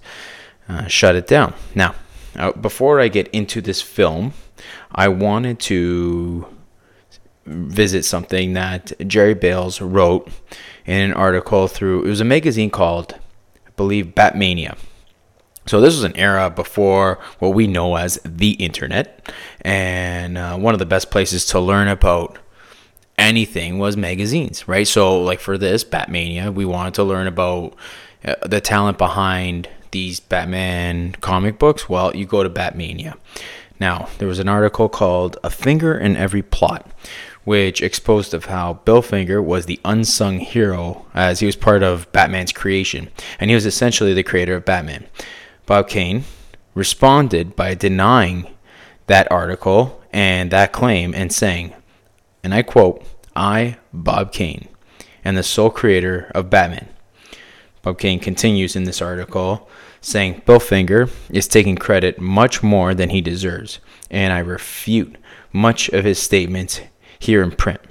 uh, 0.69 0.87
shut 0.87 1.15
it 1.15 1.27
down. 1.27 1.53
Now, 1.75 1.95
uh, 2.35 2.51
before 2.53 2.99
I 2.99 3.07
get 3.07 3.27
into 3.29 3.61
this 3.61 3.81
film, 3.81 4.33
I 4.91 5.07
wanted 5.07 5.59
to 5.61 6.47
visit 7.45 8.03
something 8.05 8.53
that 8.53 8.93
Jerry 9.07 9.33
Bails 9.33 9.81
wrote 9.81 10.29
in 10.85 11.01
an 11.01 11.13
article 11.13 11.67
through 11.67 12.05
it 12.05 12.09
was 12.09 12.21
a 12.21 12.25
magazine 12.25 12.69
called 12.69 13.15
I 13.67 13.69
believe 13.75 14.07
Batmania. 14.07 14.77
So 15.65 15.79
this 15.79 15.93
was 15.93 16.03
an 16.03 16.15
era 16.17 16.49
before 16.49 17.19
what 17.39 17.49
we 17.49 17.67
know 17.67 17.95
as 17.95 18.19
the 18.25 18.51
internet, 18.51 19.33
and 19.61 20.37
uh, 20.37 20.57
one 20.57 20.73
of 20.75 20.79
the 20.79 20.85
best 20.85 21.09
places 21.09 21.45
to 21.47 21.59
learn 21.59 21.87
about 21.87 22.37
anything 23.17 23.77
was 23.77 23.95
magazines, 23.95 24.67
right? 24.67 24.87
So 24.87 25.21
like 25.21 25.39
for 25.39 25.57
this 25.57 25.83
Batmania, 25.85 26.53
we 26.53 26.65
wanted 26.65 26.95
to 26.95 27.03
learn 27.03 27.27
about 27.27 27.75
uh, 28.25 28.35
the 28.45 28.59
talent 28.59 28.97
behind 28.97 29.69
these 29.93 30.19
Batman 30.19 31.13
comic 31.21 31.57
books. 31.57 31.87
Well, 31.87 32.13
you 32.13 32.25
go 32.25 32.43
to 32.43 32.49
Batmania. 32.49 33.15
Now 33.79 34.09
there 34.17 34.27
was 34.27 34.39
an 34.39 34.49
article 34.49 34.89
called 34.89 35.37
"A 35.41 35.49
Finger 35.49 35.97
in 35.97 36.17
Every 36.17 36.41
Plot." 36.41 36.85
Which 37.45 37.81
exposed 37.81 38.33
of 38.33 38.45
how 38.45 38.75
Bill 38.85 39.01
Finger 39.01 39.41
was 39.41 39.65
the 39.65 39.79
unsung 39.83 40.39
hero 40.39 41.05
as 41.13 41.41
he 41.41 41.45
was 41.45 41.57
part 41.57 41.83
of 41.83 42.09
Batman's 42.13 42.53
creation, 42.53 43.09
and 43.37 43.49
he 43.49 43.55
was 43.55 43.65
essentially 43.65 44.13
the 44.13 44.23
creator 44.23 44.55
of 44.55 44.63
Batman. 44.63 45.07
Bob 45.65 45.89
Kane 45.89 46.23
responded 46.73 47.53
by 47.53 47.73
denying 47.73 48.47
that 49.07 49.29
article 49.29 50.01
and 50.13 50.51
that 50.51 50.71
claim 50.71 51.13
and 51.13 51.33
saying, 51.33 51.73
and 52.43 52.53
I 52.53 52.61
quote, 52.61 53.03
I, 53.35 53.75
Bob 53.91 54.31
Kane, 54.31 54.69
am 55.25 55.35
the 55.35 55.43
sole 55.43 55.69
creator 55.69 56.31
of 56.33 56.49
Batman. 56.49 56.87
Bob 57.83 57.99
Kane 57.99 58.19
continues 58.19 58.75
in 58.75 58.85
this 58.85 59.01
article 59.01 59.69
saying 60.01 60.41
Bill 60.45 60.59
Finger 60.59 61.09
is 61.29 61.47
taking 61.47 61.75
credit 61.75 62.19
much 62.19 62.63
more 62.63 62.95
than 62.95 63.11
he 63.11 63.21
deserves, 63.21 63.79
and 64.09 64.33
I 64.33 64.39
refute 64.39 65.15
much 65.51 65.89
of 65.89 66.03
his 66.03 66.17
statements 66.17 66.81
here 67.19 67.43
in 67.43 67.51
print. 67.51 67.81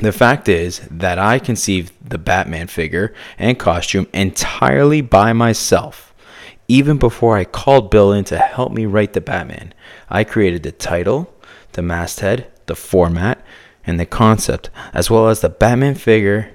The 0.00 0.12
fact 0.12 0.48
is 0.48 0.80
that 0.90 1.18
I 1.18 1.38
conceived 1.38 1.92
the 2.06 2.18
Batman 2.18 2.66
figure 2.66 3.14
and 3.38 3.58
costume 3.58 4.06
entirely 4.12 5.00
by 5.00 5.32
myself 5.32 6.10
even 6.70 6.98
before 6.98 7.36
I 7.36 7.42
called 7.42 7.90
Bill 7.90 8.12
in 8.12 8.22
to 8.26 8.38
help 8.38 8.70
me 8.70 8.86
write 8.86 9.12
the 9.12 9.20
Batman, 9.20 9.74
I 10.08 10.22
created 10.22 10.62
the 10.62 10.70
title, 10.70 11.34
the 11.72 11.82
masthead, 11.82 12.46
the 12.66 12.76
format, 12.76 13.44
and 13.84 13.98
the 13.98 14.06
concept, 14.06 14.70
as 14.94 15.10
well 15.10 15.26
as 15.26 15.40
the 15.40 15.48
Batman 15.48 15.96
figure 15.96 16.52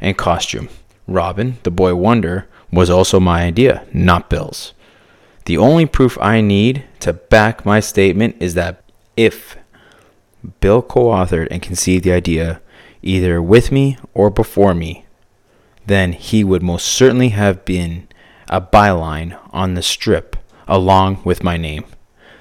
and 0.00 0.16
costume. 0.16 0.70
Robin, 1.08 1.58
the 1.64 1.70
boy 1.70 1.94
wonder, 1.94 2.46
was 2.70 2.90
also 2.90 3.18
my 3.18 3.42
idea, 3.42 3.84
not 3.92 4.30
Bill's. 4.30 4.74
The 5.46 5.56
only 5.56 5.86
proof 5.86 6.18
I 6.20 6.42
need 6.42 6.84
to 7.00 7.14
back 7.14 7.64
my 7.64 7.80
statement 7.80 8.36
is 8.38 8.54
that 8.54 8.84
if 9.16 9.56
Bill 10.60 10.82
co 10.82 11.06
authored 11.06 11.48
and 11.50 11.62
conceived 11.62 12.04
the 12.04 12.12
idea 12.12 12.60
either 13.02 13.40
with 13.40 13.72
me 13.72 13.96
or 14.12 14.28
before 14.30 14.74
me, 14.74 15.06
then 15.86 16.12
he 16.12 16.44
would 16.44 16.62
most 16.62 16.86
certainly 16.86 17.30
have 17.30 17.64
been 17.64 18.06
a 18.48 18.60
byline 18.60 19.38
on 19.50 19.74
the 19.74 19.82
strip 19.82 20.36
along 20.66 21.22
with 21.24 21.42
my 21.42 21.56
name, 21.56 21.84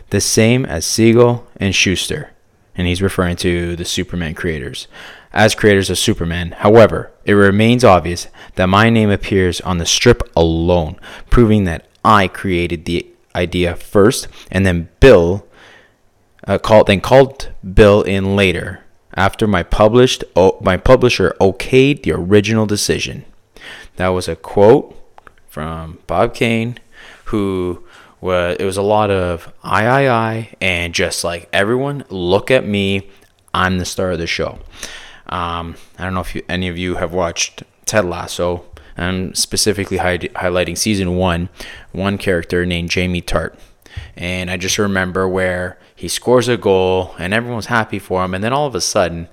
the 0.10 0.22
same 0.22 0.66
as 0.66 0.86
Siegel 0.86 1.48
and 1.56 1.74
Shuster. 1.74 2.32
And 2.76 2.88
he's 2.88 3.02
referring 3.02 3.38
to 3.38 3.76
the 3.76 3.86
Superman 3.86 4.36
creators. 4.36 4.88
As 5.34 5.56
creators 5.56 5.90
of 5.90 5.98
Superman, 5.98 6.52
however, 6.52 7.12
it 7.26 7.34
remains 7.34 7.84
obvious 7.84 8.28
that 8.56 8.68
my 8.68 8.90
name 8.90 9.10
appears 9.10 9.62
on 9.62 9.78
the 9.78 9.86
strip 9.86 10.24
alone, 10.36 11.00
proving 11.30 11.66
that 11.66 11.86
I 12.04 12.28
created 12.28 12.86
the 12.86 13.08
idea 13.36 13.76
first, 13.76 14.28
and 14.50 14.66
then 14.66 14.90
Bill 15.00 15.46
uh, 16.48 16.58
called 16.58 16.88
then 16.88 17.02
called 17.02 17.52
Bill 17.74 18.02
in 18.02 18.36
later 18.36 18.84
after 19.14 19.48
my 19.48 19.64
published 19.64 20.24
oh, 20.36 20.58
my 20.62 20.78
publisher 20.78 21.36
okayed 21.42 22.04
the 22.04 22.14
original 22.14 22.66
decision. 22.66 23.26
That 23.98 24.10
was 24.10 24.28
a 24.28 24.36
quote 24.36 24.96
from 25.48 26.00
Bob 26.08 26.34
Kane, 26.34 26.80
who 27.26 27.84
was 28.22 28.58
it 28.60 28.64
was 28.64 28.78
a 28.78 28.82
lot 28.82 29.12
of 29.12 29.52
I 29.64 29.86
I 29.86 30.10
I 30.10 30.56
and 30.62 30.94
just 30.94 31.24
like 31.24 31.50
everyone 31.52 32.06
look 32.10 32.50
at 32.50 32.66
me, 32.66 33.10
I'm 33.54 33.78
the 33.78 33.86
star 33.86 34.12
of 34.12 34.20
the 34.20 34.28
show. 34.28 34.60
Um, 35.28 35.76
I 35.98 36.04
don't 36.04 36.14
know 36.14 36.22
if 36.22 36.36
you, 36.36 36.44
any 36.48 36.68
of 36.68 36.78
you 36.78 36.96
have 36.96 37.14
watched 37.14 37.64
Ted 37.86 38.06
Lasso. 38.06 38.66
I'm 38.98 39.36
specifically 39.36 39.98
hi- 39.98 40.18
highlighting 40.18 40.78
season 40.78 41.16
one, 41.16 41.50
one 41.92 42.18
character 42.18 42.66
named 42.66 42.90
Jamie 42.90 43.22
Tartt. 43.22 43.56
And 44.16 44.50
I 44.50 44.58
just 44.58 44.78
remember 44.78 45.28
where 45.28 45.78
he 45.96 46.08
scores 46.08 46.48
a 46.48 46.58
goal 46.58 47.16
and 47.20 47.34
everyone's 47.34 47.68
happy 47.68 48.00
for 48.00 48.24
him. 48.24 48.34
And 48.34 48.44
then 48.44 48.54
all 48.54 48.68
of 48.68 48.76
a 48.76 48.82
sudden, 48.82 49.28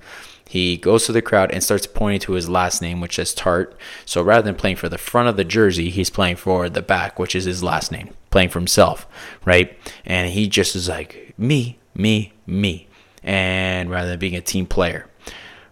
he 0.48 0.76
goes 0.76 1.06
to 1.06 1.12
the 1.12 1.22
crowd 1.22 1.50
and 1.50 1.62
starts 1.64 1.86
pointing 1.86 2.20
to 2.20 2.32
his 2.32 2.48
last 2.48 2.80
name, 2.80 3.00
which 3.00 3.18
is 3.18 3.34
Tartt. 3.34 3.72
So 4.04 4.22
rather 4.22 4.42
than 4.42 4.54
playing 4.54 4.76
for 4.76 4.88
the 4.88 4.98
front 4.98 5.28
of 5.28 5.36
the 5.36 5.44
jersey, 5.44 5.90
he's 5.90 6.10
playing 6.10 6.36
for 6.36 6.68
the 6.68 6.82
back, 6.82 7.18
which 7.18 7.34
is 7.34 7.44
his 7.44 7.62
last 7.62 7.90
name, 7.90 8.10
playing 8.30 8.50
for 8.50 8.60
himself, 8.60 9.06
right? 9.44 9.76
And 10.04 10.30
he 10.30 10.48
just 10.48 10.76
is 10.76 10.88
like, 10.88 11.34
me, 11.36 11.78
me, 11.94 12.34
me. 12.46 12.86
And 13.22 13.90
rather 13.90 14.10
than 14.10 14.18
being 14.18 14.36
a 14.36 14.40
team 14.40 14.66
player, 14.66 15.06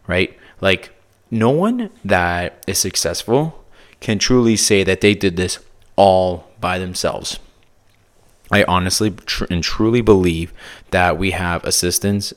right? 0.07 0.37
Like, 0.61 0.91
no 1.31 1.51
one 1.51 1.91
that 2.05 2.63
is 2.67 2.79
successful 2.79 3.65
can 4.01 4.19
truly 4.19 4.57
say 4.57 4.85
that 4.85 5.01
they 5.01 5.15
did 5.15 5.37
this 5.37 5.59
all 5.97 6.49
by 6.61 6.79
themselves. 6.79 7.39
I 8.51 8.65
honestly 8.65 9.11
tr- 9.11 9.47
and 9.51 9.63
truly 9.65 10.03
believe 10.03 10.53
that 10.91 11.17
we 11.17 11.31
have 11.31 11.65
assistance 11.65 12.35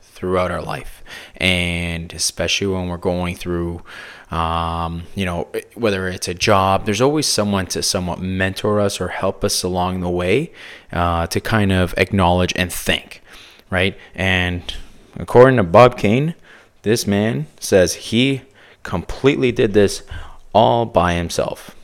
throughout 0.00 0.50
our 0.50 0.62
life 0.62 1.04
and 1.36 2.12
especially 2.12 2.66
when 2.66 2.88
we're 2.88 2.96
going 2.96 3.36
through 3.36 3.82
um, 4.32 5.04
you 5.14 5.24
know 5.24 5.46
whether 5.74 6.08
it's 6.08 6.26
a 6.26 6.34
job 6.34 6.86
there's 6.86 7.00
always 7.00 7.26
someone 7.26 7.66
to 7.66 7.82
somewhat 7.82 8.18
mentor 8.18 8.80
us 8.80 9.00
or 9.00 9.08
help 9.08 9.44
us 9.44 9.62
along 9.62 10.00
the 10.00 10.10
way 10.10 10.50
uh, 10.92 11.26
to 11.28 11.40
kind 11.40 11.70
of 11.70 11.94
acknowledge 11.96 12.52
and 12.56 12.72
think 12.72 13.22
right 13.70 13.96
and 14.14 14.74
according 15.16 15.56
to 15.56 15.62
bob 15.62 15.96
kane 15.96 16.34
this 16.88 17.06
man 17.06 17.46
says 17.60 17.94
he 17.94 18.42
completely 18.82 19.52
did 19.52 19.74
this 19.74 20.02
all 20.54 20.86
by 20.86 21.14
himself 21.14 21.76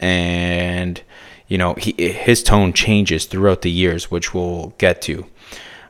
and 0.00 1.02
you 1.46 1.56
know 1.56 1.74
he, 1.74 1.92
his 2.10 2.42
tone 2.42 2.72
changes 2.72 3.24
throughout 3.26 3.62
the 3.62 3.70
years 3.70 4.10
which 4.10 4.34
we'll 4.34 4.74
get 4.78 5.00
to 5.02 5.24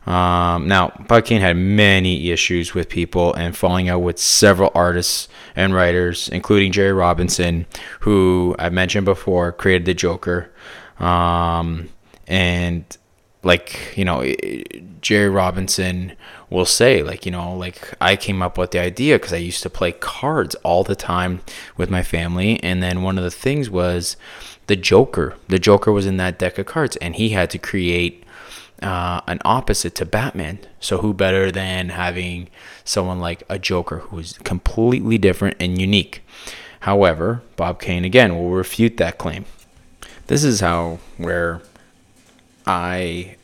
um, 0.09 0.67
now, 0.67 0.89
Kane 1.23 1.43
had 1.43 1.59
many 1.59 2.31
issues 2.31 2.73
with 2.73 2.89
people 2.89 3.35
and 3.35 3.55
falling 3.55 3.91
out 3.91 3.99
with 3.99 4.19
several 4.19 4.71
artists 4.75 5.29
and 5.55 5.75
writers, 5.75 6.31
including 6.31 6.73
Jerry 6.73 6.95
Robinson, 6.95 7.67
who 8.01 8.57
I 8.59 8.71
mentioned 8.71 9.05
before 9.05 9.53
created 9.53 9.85
the 9.85 9.93
Joker. 9.93 10.51
Um, 10.99 11.91
and 12.27 12.85
like 13.43 13.97
you 13.97 14.05
know 14.05 14.25
jerry 15.01 15.29
robinson 15.29 16.13
will 16.51 16.65
say 16.65 17.03
like 17.03 17.25
you 17.25 17.33
know 17.33 17.55
like 17.55 17.95
i 18.01 18.17
came 18.17 18.43
up 18.43 18.59
with 18.59 18.73
the 18.73 18.79
idea 18.79 19.17
because 19.17 19.33
i 19.33 19.37
used 19.37 19.63
to 19.63 19.71
play 19.71 19.93
cards 19.93 20.55
all 20.57 20.83
the 20.83 20.97
time 20.97 21.41
with 21.77 21.89
my 21.91 22.03
family 22.03 22.63
and 22.63 22.83
then 22.83 23.03
one 23.03 23.17
of 23.17 23.25
the 23.25 23.31
things 23.31 23.71
was 23.71 24.17
the 24.67 24.77
joker 24.77 25.37
the 25.49 25.59
joker 25.59 25.93
was 25.93 26.07
in 26.07 26.17
that 26.17 26.39
deck 26.39 26.59
of 26.59 26.67
cards 26.67 26.97
and 26.97 27.15
he 27.15 27.31
had 27.31 27.49
to 27.49 27.59
create 27.59 28.25
uh, 28.83 29.21
an 29.27 29.41
opposite 29.45 29.95
to 29.97 30.05
Batman. 30.07 30.59
So 30.81 30.99
who 30.99 31.13
better 31.13 31.51
than 31.51 31.91
having 31.91 32.49
someone 32.85 33.19
like 33.19 33.43
a 33.49 33.59
Joker 33.59 33.99
who 33.99 34.19
is 34.19 34.39
completely 34.45 35.19
different 35.19 35.57
and 35.61 35.81
unique? 35.81 36.23
However, 36.81 37.43
Bob 37.57 37.81
Kane 37.81 38.05
again 38.05 38.37
will 38.37 38.51
refute 38.51 38.97
that 38.99 39.19
claim. 39.19 39.47
This 40.29 40.45
is 40.45 40.61
how 40.61 40.99
where 41.17 41.63
I 42.69 43.37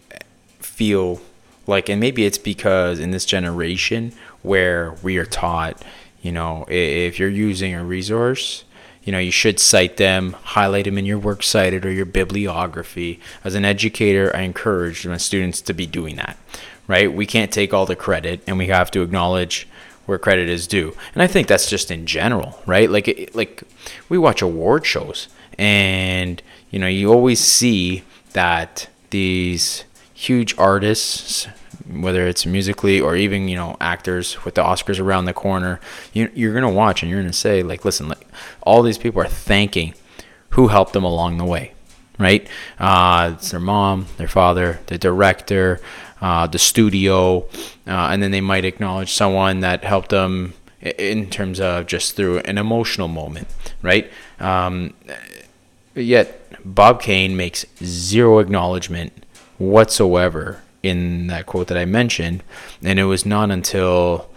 feel 0.61 1.23
like, 1.67 1.89
and 1.89 1.99
maybe 1.99 2.27
it's 2.27 2.37
because 2.37 3.01
in 3.01 3.11
this 3.11 3.25
generation 3.25 4.13
where 4.43 4.95
we 5.03 5.17
are 5.17 5.25
taught, 5.25 5.83
you 6.21 6.31
know, 6.31 6.67
if 6.69 7.19
you're 7.19 7.31
using 7.31 7.75
a 7.75 7.83
resource, 7.83 8.65
you 9.03 9.13
know, 9.13 9.19
you 9.19 9.31
should 9.31 9.59
cite 9.59 9.97
them, 9.97 10.35
highlight 10.43 10.85
them 10.85 10.99
in 10.99 11.07
your 11.07 11.19
works 11.19 11.47
cited 11.47 11.87
or 11.87 11.91
your 11.91 12.05
bibliography. 12.05 13.19
As 13.43 13.55
an 13.55 13.65
educator, 13.65 14.31
I 14.37 14.43
encourage 14.43 15.07
my 15.07 15.17
students 15.17 15.63
to 15.63 15.73
be 15.73 15.87
doing 15.87 16.17
that, 16.17 16.39
right? 16.87 17.11
We 17.11 17.25
can't 17.25 17.51
take 17.51 17.73
all 17.73 17.87
the 17.87 17.97
credit 17.97 18.43
and 18.47 18.59
we 18.59 18.67
have 18.67 18.91
to 18.91 19.01
acknowledge 19.01 19.67
where 20.05 20.19
credit 20.19 20.51
is 20.51 20.67
due. 20.67 20.95
And 21.15 21.23
I 21.23 21.27
think 21.27 21.49
that's 21.49 21.71
just 21.71 21.91
in 21.91 22.05
general, 22.05 22.61
right? 22.67 22.91
Like, 22.91 23.31
like 23.33 23.63
we 24.11 24.19
watch 24.19 24.43
award 24.43 24.85
shows 24.85 25.29
and, 25.59 26.43
you 26.71 26.79
know, 26.79 26.89
you 26.89 27.11
always 27.11 27.41
see 27.41 28.03
that 28.35 28.89
these 29.15 29.85
huge 30.13 30.59
artists, 30.59 31.47
whether 31.89 32.27
it's 32.27 32.45
musically 32.45 33.01
or 33.01 33.15
even 33.15 33.47
you 33.47 33.55
know 33.55 33.77
actors 33.81 34.45
with 34.45 34.57
the 34.57 34.63
Oscars 34.63 34.99
around 34.99 35.27
the 35.27 35.33
corner, 35.33 35.79
you, 36.13 36.29
you're 36.35 36.53
gonna 36.53 36.69
watch 36.69 37.01
and 37.01 37.09
you're 37.09 37.21
gonna 37.21 37.33
say 37.33 37.63
like, 37.63 37.85
listen, 37.85 38.09
like 38.09 38.27
all 38.63 38.83
these 38.83 38.99
people 38.99 39.23
are 39.23 39.29
thanking 39.29 39.95
who 40.51 40.67
helped 40.67 40.95
them 40.95 41.05
along 41.05 41.39
the 41.39 41.45
way, 41.45 41.75
right? 42.19 42.49
Uh, 42.81 43.35
it's 43.35 43.53
their 43.53 43.61
mom, 43.61 44.07
their 44.17 44.27
father, 44.27 44.81
the 44.87 44.99
director, 44.99 45.81
uh, 46.21 46.49
the 46.49 46.59
studio, 46.59 47.43
uh, 47.87 48.11
and 48.11 48.21
then 48.21 48.33
they 48.33 48.41
might 48.41 48.65
acknowledge 48.65 49.13
someone 49.13 49.61
that 49.61 49.85
helped 49.85 50.11
them 50.11 50.55
in 50.81 51.31
terms 51.31 51.61
of 51.61 51.87
just 51.87 52.17
through 52.17 52.39
an 52.41 52.59
emotional 52.59 53.07
moment, 53.07 53.47
right? 53.81 54.11
Um, 54.41 54.93
yet 55.95 56.44
Bob 56.65 57.03
Kane 57.03 57.37
makes 57.37 57.67
zero 57.83 58.39
acknowledgement 58.39 59.13
whatsoever 59.59 60.63
in 60.83 61.29
that 61.29 61.47
quote 61.47 61.69
that 61.69 61.79
I 61.79 61.85
mentioned, 61.85 62.43
and 62.83 62.99
it 62.99 63.05
was 63.05 63.25
not 63.27 63.51
until 63.51 64.29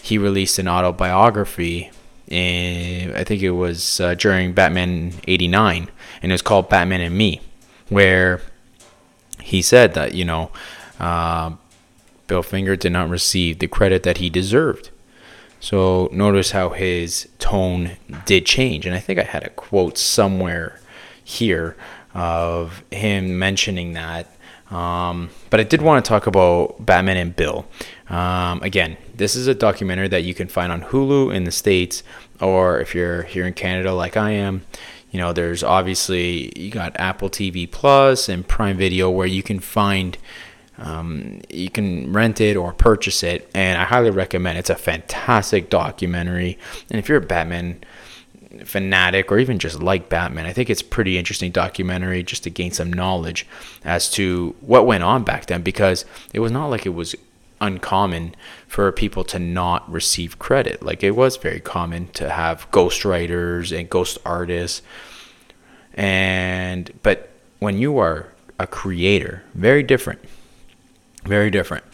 he 0.00 0.18
released 0.18 0.58
an 0.58 0.68
autobiography 0.68 1.90
in 2.28 3.14
I 3.14 3.24
think 3.24 3.42
it 3.42 3.50
was 3.50 4.00
uh, 4.00 4.14
during 4.14 4.52
Batman 4.52 5.12
'89, 5.26 5.88
and 6.22 6.32
it 6.32 6.34
was 6.34 6.42
called 6.42 6.68
Batman 6.68 7.00
and 7.00 7.16
Me, 7.16 7.40
where 7.88 8.40
he 9.40 9.62
said 9.62 9.94
that 9.94 10.14
you 10.14 10.24
know 10.24 10.50
uh, 10.98 11.52
Bill 12.26 12.42
Finger 12.42 12.76
did 12.76 12.92
not 12.92 13.08
receive 13.08 13.58
the 13.58 13.68
credit 13.68 14.02
that 14.04 14.18
he 14.18 14.30
deserved. 14.30 14.90
So 15.60 16.08
notice 16.10 16.50
how 16.50 16.70
his 16.70 17.28
tone 17.38 17.92
did 18.24 18.46
change, 18.46 18.86
and 18.86 18.94
I 18.94 18.98
think 18.98 19.18
I 19.20 19.24
had 19.24 19.44
a 19.44 19.50
quote 19.50 19.96
somewhere 19.96 20.80
here 21.24 21.76
of 22.14 22.84
him 22.90 23.38
mentioning 23.38 23.92
that 23.94 24.32
um, 24.72 25.28
but 25.50 25.60
I 25.60 25.64
did 25.64 25.82
want 25.82 26.02
to 26.02 26.08
talk 26.08 26.26
about 26.26 26.76
Batman 26.84 27.18
and 27.18 27.36
Bill. 27.36 27.66
Um, 28.08 28.62
again, 28.62 28.96
this 29.14 29.36
is 29.36 29.46
a 29.46 29.54
documentary 29.54 30.08
that 30.08 30.22
you 30.22 30.32
can 30.32 30.48
find 30.48 30.72
on 30.72 30.80
Hulu 30.80 31.34
in 31.34 31.44
the 31.44 31.50
States, 31.50 32.02
or 32.40 32.80
if 32.80 32.94
you're 32.94 33.22
here 33.24 33.46
in 33.46 33.52
Canada 33.52 33.92
like 33.92 34.16
I 34.16 34.30
am, 34.30 34.62
you 35.10 35.18
know, 35.18 35.34
there's 35.34 35.62
obviously 35.62 36.58
you 36.58 36.70
got 36.70 36.98
Apple 36.98 37.28
TV 37.28 37.70
Plus 37.70 38.30
and 38.30 38.48
Prime 38.48 38.78
Video 38.78 39.10
where 39.10 39.26
you 39.26 39.42
can 39.42 39.60
find. 39.60 40.16
Um, 40.78 41.42
you 41.50 41.68
can 41.68 42.12
rent 42.12 42.40
it 42.40 42.56
or 42.56 42.72
purchase 42.72 43.22
it, 43.22 43.48
and 43.54 43.78
I 43.78 43.84
highly 43.84 44.10
recommend. 44.10 44.58
It's 44.58 44.70
a 44.70 44.74
fantastic 44.74 45.68
documentary, 45.68 46.58
and 46.90 46.98
if 46.98 47.08
you're 47.08 47.18
a 47.18 47.20
Batman 47.20 47.84
fanatic 48.64 49.30
or 49.32 49.38
even 49.38 49.58
just 49.58 49.82
like 49.82 50.08
Batman, 50.08 50.46
I 50.46 50.52
think 50.52 50.70
it's 50.70 50.82
pretty 50.82 51.18
interesting 51.18 51.50
documentary 51.50 52.22
just 52.22 52.44
to 52.44 52.50
gain 52.50 52.72
some 52.72 52.92
knowledge 52.92 53.46
as 53.84 54.10
to 54.12 54.54
what 54.60 54.86
went 54.86 55.02
on 55.02 55.24
back 55.24 55.46
then 55.46 55.62
because 55.62 56.04
it 56.32 56.40
was 56.40 56.52
not 56.52 56.66
like 56.66 56.86
it 56.86 56.90
was 56.90 57.14
uncommon 57.60 58.34
for 58.66 58.90
people 58.92 59.24
to 59.24 59.38
not 59.38 59.90
receive 59.90 60.38
credit. 60.38 60.82
Like 60.82 61.02
it 61.02 61.12
was 61.12 61.36
very 61.36 61.60
common 61.60 62.08
to 62.08 62.28
have 62.28 62.70
ghostwriters 62.70 63.76
and 63.76 63.88
ghost 63.88 64.18
artists. 64.26 64.82
And 65.94 66.90
but 67.02 67.30
when 67.60 67.78
you 67.78 67.98
are 67.98 68.32
a 68.58 68.66
creator, 68.66 69.44
very 69.54 69.82
different. 69.82 70.20
Very 71.24 71.50
different. 71.50 71.84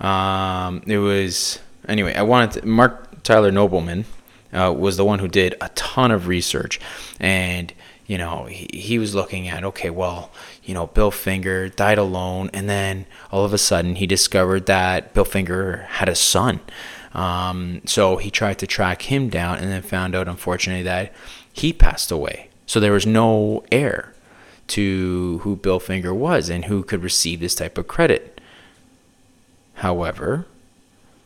Um, 0.00 0.82
it 0.86 0.98
was 0.98 1.58
anyway, 1.88 2.14
I 2.14 2.22
wanted 2.22 2.60
to, 2.60 2.66
Marc 2.66 3.22
Tyler 3.22 3.50
Nobleman 3.50 4.04
uh, 4.56 4.72
was 4.72 4.96
the 4.96 5.04
one 5.04 5.18
who 5.18 5.28
did 5.28 5.54
a 5.60 5.68
ton 5.70 6.10
of 6.10 6.26
research, 6.26 6.80
and 7.20 7.72
you 8.06 8.18
know 8.18 8.46
he, 8.46 8.68
he 8.72 8.98
was 8.98 9.14
looking 9.14 9.48
at 9.48 9.64
okay, 9.64 9.90
well, 9.90 10.30
you 10.64 10.74
know 10.74 10.86
Bill 10.86 11.10
Finger 11.10 11.68
died 11.68 11.98
alone, 11.98 12.50
and 12.52 12.68
then 12.68 13.06
all 13.30 13.44
of 13.44 13.52
a 13.52 13.58
sudden 13.58 13.96
he 13.96 14.06
discovered 14.06 14.66
that 14.66 15.14
Bill 15.14 15.24
Finger 15.24 15.86
had 15.90 16.08
a 16.08 16.14
son. 16.14 16.60
Um, 17.14 17.80
so 17.86 18.16
he 18.16 18.30
tried 18.30 18.58
to 18.58 18.66
track 18.66 19.02
him 19.02 19.28
down, 19.28 19.58
and 19.58 19.70
then 19.70 19.82
found 19.82 20.14
out, 20.14 20.28
unfortunately, 20.28 20.82
that 20.84 21.12
he 21.52 21.72
passed 21.72 22.10
away. 22.10 22.50
So 22.66 22.80
there 22.80 22.92
was 22.92 23.06
no 23.06 23.64
heir 23.70 24.12
to 24.68 25.38
who 25.42 25.56
Bill 25.56 25.78
Finger 25.78 26.12
was 26.12 26.48
and 26.48 26.64
who 26.64 26.82
could 26.82 27.02
receive 27.02 27.40
this 27.40 27.54
type 27.54 27.78
of 27.78 27.86
credit. 27.86 28.40
However, 29.74 30.46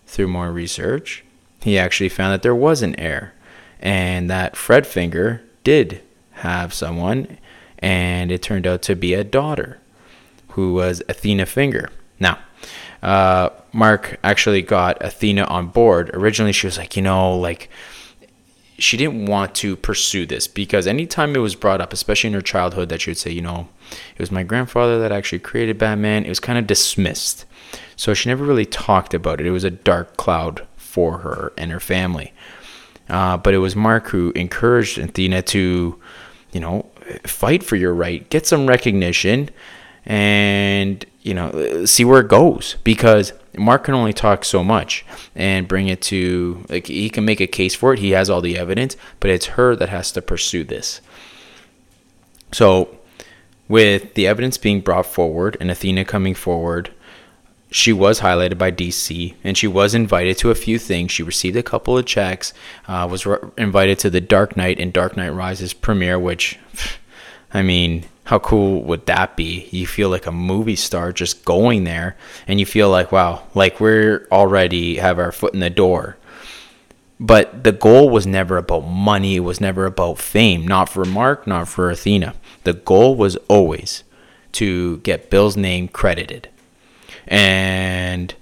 through 0.06 0.28
more 0.28 0.52
research, 0.52 1.24
he 1.62 1.78
actually 1.78 2.08
found 2.08 2.32
that 2.32 2.42
there 2.42 2.54
was 2.54 2.82
an 2.82 2.98
heir 2.98 3.34
and 3.80 4.28
that 4.30 4.56
Fred 4.56 4.86
Finger 4.86 5.42
did 5.64 6.02
have 6.32 6.72
someone, 6.72 7.38
and 7.78 8.30
it 8.30 8.42
turned 8.42 8.66
out 8.66 8.82
to 8.82 8.96
be 8.96 9.14
a 9.14 9.24
daughter 9.24 9.78
who 10.50 10.74
was 10.74 11.02
Athena 11.08 11.46
Finger. 11.46 11.90
Now, 12.18 12.38
uh, 13.02 13.50
Marc 13.72 14.18
actually 14.22 14.62
got 14.62 15.02
Athena 15.02 15.44
on 15.44 15.68
board. 15.68 16.10
Originally, 16.14 16.52
she 16.52 16.66
was 16.66 16.76
like, 16.76 16.96
you 16.96 17.02
know, 17.02 17.36
like, 17.36 17.70
she 18.78 18.96
didn't 18.96 19.26
want 19.26 19.54
to 19.56 19.76
pursue 19.76 20.24
this 20.24 20.48
because 20.48 20.86
anytime 20.86 21.36
it 21.36 21.40
was 21.40 21.54
brought 21.54 21.80
up, 21.80 21.92
especially 21.92 22.28
in 22.28 22.34
her 22.34 22.40
childhood, 22.40 22.88
that 22.88 23.02
she 23.02 23.10
would 23.10 23.18
say, 23.18 23.30
you 23.30 23.42
know, 23.42 23.68
it 23.90 24.18
was 24.18 24.30
my 24.30 24.42
grandfather 24.42 24.98
that 24.98 25.12
actually 25.12 25.38
created 25.38 25.78
Batman, 25.78 26.24
it 26.24 26.30
was 26.30 26.40
kind 26.40 26.58
of 26.58 26.66
dismissed. 26.66 27.44
So 27.96 28.14
she 28.14 28.30
never 28.30 28.44
really 28.44 28.64
talked 28.64 29.12
about 29.12 29.40
it. 29.40 29.46
It 29.46 29.50
was 29.50 29.64
a 29.64 29.70
dark 29.70 30.16
cloud 30.16 30.66
for 30.90 31.18
her 31.18 31.52
and 31.56 31.70
her 31.70 31.80
family. 31.80 32.32
Uh, 33.08 33.36
but 33.36 33.54
it 33.54 33.58
was 33.58 33.74
Marc 33.74 34.08
who 34.08 34.32
encouraged 34.34 34.98
Athena 34.98 35.42
to, 35.42 35.98
you 36.52 36.60
know, 36.60 36.86
fight 37.24 37.62
for 37.62 37.76
your 37.76 37.94
right, 37.94 38.28
get 38.30 38.46
some 38.46 38.66
recognition, 38.66 39.50
and 40.04 41.04
you 41.22 41.34
know, 41.34 41.84
see 41.84 42.04
where 42.04 42.20
it 42.20 42.28
goes. 42.28 42.76
Because 42.84 43.32
Marc 43.56 43.84
can 43.84 43.94
only 43.94 44.12
talk 44.12 44.44
so 44.44 44.64
much 44.64 45.04
and 45.34 45.68
bring 45.68 45.88
it 45.88 46.00
to 46.02 46.64
like 46.68 46.86
he 46.86 47.10
can 47.10 47.24
make 47.24 47.40
a 47.40 47.46
case 47.46 47.74
for 47.74 47.92
it. 47.92 47.98
He 47.98 48.10
has 48.10 48.30
all 48.30 48.40
the 48.40 48.58
evidence, 48.58 48.96
but 49.20 49.30
it's 49.30 49.46
her 49.46 49.76
that 49.76 49.88
has 49.88 50.12
to 50.12 50.22
pursue 50.22 50.64
this. 50.64 51.00
So, 52.52 52.96
with 53.68 54.14
the 54.14 54.26
evidence 54.26 54.58
being 54.58 54.80
brought 54.80 55.06
forward 55.06 55.56
and 55.60 55.70
Athena 55.70 56.04
coming 56.04 56.34
forward, 56.34 56.92
she 57.70 57.92
was 57.92 58.20
highlighted 58.20 58.58
by 58.58 58.72
DC 58.72 59.34
and 59.44 59.56
she 59.56 59.68
was 59.68 59.94
invited 59.94 60.36
to 60.38 60.50
a 60.50 60.56
few 60.56 60.78
things. 60.78 61.12
She 61.12 61.22
received 61.22 61.56
a 61.56 61.62
couple 61.62 61.96
of 61.96 62.04
checks, 62.04 62.52
uh, 62.88 63.06
was 63.10 63.24
re- 63.24 63.38
invited 63.56 63.98
to 64.00 64.10
the 64.10 64.20
Dark 64.20 64.56
Knight 64.56 64.80
and 64.80 64.92
Dark 64.92 65.16
Knight 65.16 65.30
Rises 65.30 65.72
premiere, 65.72 66.18
which, 66.18 66.58
I 67.54 67.62
mean, 67.62 68.04
how 68.24 68.40
cool 68.40 68.82
would 68.84 69.06
that 69.06 69.36
be? 69.36 69.68
You 69.70 69.86
feel 69.86 70.08
like 70.08 70.26
a 70.26 70.32
movie 70.32 70.76
star 70.76 71.12
just 71.12 71.44
going 71.44 71.84
there 71.84 72.16
and 72.48 72.58
you 72.58 72.66
feel 72.66 72.90
like, 72.90 73.12
wow, 73.12 73.44
like 73.54 73.80
we're 73.80 74.26
already 74.32 74.96
have 74.96 75.18
our 75.18 75.32
foot 75.32 75.54
in 75.54 75.60
the 75.60 75.70
door. 75.70 76.16
But 77.20 77.64
the 77.64 77.72
goal 77.72 78.08
was 78.08 78.26
never 78.26 78.56
about 78.56 78.80
money, 78.80 79.36
it 79.36 79.40
was 79.40 79.60
never 79.60 79.84
about 79.84 80.18
fame, 80.18 80.66
not 80.66 80.88
for 80.88 81.04
Marc, 81.04 81.46
not 81.46 81.68
for 81.68 81.90
Athena. 81.90 82.34
The 82.64 82.72
goal 82.72 83.14
was 83.14 83.36
always 83.48 84.04
to 84.52 84.98
get 84.98 85.30
Bill's 85.30 85.56
name 85.56 85.86
credited 85.86 86.48
and 87.26 88.34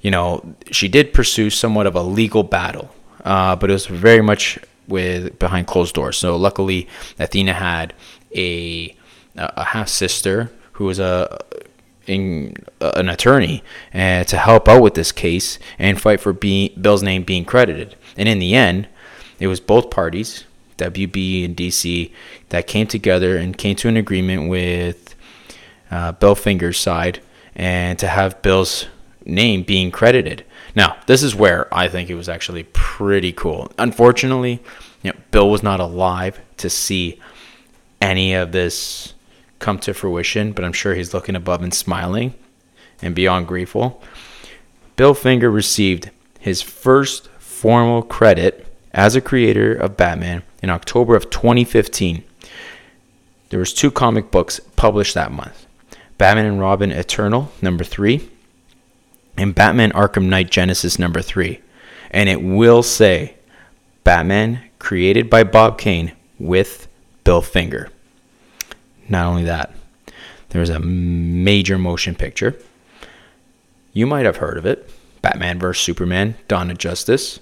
you 0.00 0.10
know 0.10 0.54
she 0.70 0.88
did 0.88 1.12
pursue 1.12 1.50
somewhat 1.50 1.86
of 1.86 1.94
a 1.94 2.02
legal 2.02 2.42
battle, 2.42 2.94
uh, 3.24 3.56
but 3.56 3.70
it 3.70 3.72
was 3.72 3.86
very 3.86 4.22
much 4.22 4.58
with 4.86 5.38
behind 5.38 5.66
closed 5.66 5.94
doors. 5.94 6.16
So 6.16 6.36
luckily, 6.36 6.88
Athena 7.18 7.54
had 7.54 7.94
a 8.34 8.94
a 9.36 9.64
half 9.64 9.88
sister 9.88 10.50
who 10.72 10.84
was 10.84 10.98
a 10.98 11.38
in, 12.06 12.54
an 12.80 13.08
attorney 13.08 13.62
uh, 13.92 14.24
to 14.24 14.36
help 14.36 14.68
out 14.68 14.82
with 14.82 14.94
this 14.94 15.12
case 15.12 15.58
and 15.78 16.00
fight 16.00 16.20
for 16.20 16.32
being, 16.32 16.70
Bill's 16.80 17.02
name 17.02 17.22
being 17.22 17.44
credited. 17.44 17.96
And 18.16 18.28
in 18.28 18.38
the 18.38 18.54
end, 18.54 18.88
it 19.38 19.46
was 19.46 19.60
both 19.60 19.90
parties, 19.90 20.44
WB 20.78 21.44
and 21.44 21.56
DC, 21.56 22.12
that 22.50 22.66
came 22.66 22.86
together 22.86 23.36
and 23.36 23.56
came 23.56 23.76
to 23.76 23.88
an 23.88 23.96
agreement 23.96 24.48
with 24.48 25.14
uh, 25.90 26.12
Bill 26.12 26.34
Finger's 26.34 26.78
side 26.78 27.20
and 27.54 27.98
to 27.98 28.08
have 28.08 28.42
Bill's 28.42 28.86
name 29.24 29.62
being 29.62 29.90
credited. 29.90 30.44
Now, 30.74 30.96
this 31.06 31.22
is 31.22 31.34
where 31.34 31.72
I 31.72 31.88
think 31.88 32.10
it 32.10 32.14
was 32.14 32.28
actually 32.28 32.64
pretty 32.72 33.32
cool. 33.32 33.70
Unfortunately, 33.78 34.62
you 35.02 35.12
know, 35.12 35.18
Bill 35.30 35.50
was 35.50 35.62
not 35.62 35.80
alive 35.80 36.40
to 36.58 36.68
see 36.68 37.20
any 38.00 38.34
of 38.34 38.52
this 38.52 39.14
come 39.58 39.78
to 39.78 39.94
fruition, 39.94 40.52
but 40.52 40.64
I'm 40.64 40.72
sure 40.72 40.94
he's 40.94 41.14
looking 41.14 41.36
above 41.36 41.62
and 41.62 41.72
smiling 41.72 42.34
and 43.00 43.14
beyond 43.14 43.46
grateful. 43.46 44.02
Bill 44.96 45.14
Finger 45.14 45.50
received 45.50 46.10
his 46.38 46.60
first 46.62 47.28
formal 47.38 48.02
credit 48.02 48.66
as 48.92 49.16
a 49.16 49.20
creator 49.20 49.74
of 49.74 49.96
Batman 49.96 50.42
in 50.62 50.70
October 50.70 51.16
of 51.16 51.30
2015. 51.30 52.22
There 53.48 53.58
was 53.58 53.74
two 53.74 53.90
comic 53.90 54.30
books 54.30 54.60
published 54.76 55.14
that 55.14 55.32
month. 55.32 55.63
Batman 56.18 56.46
and 56.46 56.60
Robin 56.60 56.90
Eternal 56.90 57.50
number 57.60 57.84
3 57.84 58.28
and 59.36 59.54
Batman 59.54 59.92
Arkham 59.92 60.28
Knight 60.28 60.50
Genesis 60.50 60.98
number 60.98 61.20
3. 61.20 61.60
And 62.10 62.28
it 62.28 62.42
will 62.42 62.82
say 62.82 63.34
Batman 64.04 64.60
created 64.78 65.28
by 65.28 65.44
Bob 65.44 65.78
Kane 65.78 66.12
with 66.38 66.86
Bill 67.24 67.42
Finger. 67.42 67.88
Not 69.08 69.26
only 69.26 69.44
that, 69.44 69.74
there's 70.50 70.70
a 70.70 70.78
major 70.78 71.78
motion 71.78 72.14
picture. 72.14 72.56
You 73.92 74.06
might 74.06 74.24
have 74.24 74.36
heard 74.36 74.56
of 74.56 74.66
it 74.66 74.88
Batman 75.22 75.58
vs. 75.58 75.82
Superman 75.82 76.36
Dawn 76.48 76.70
of 76.70 76.78
Justice. 76.78 77.40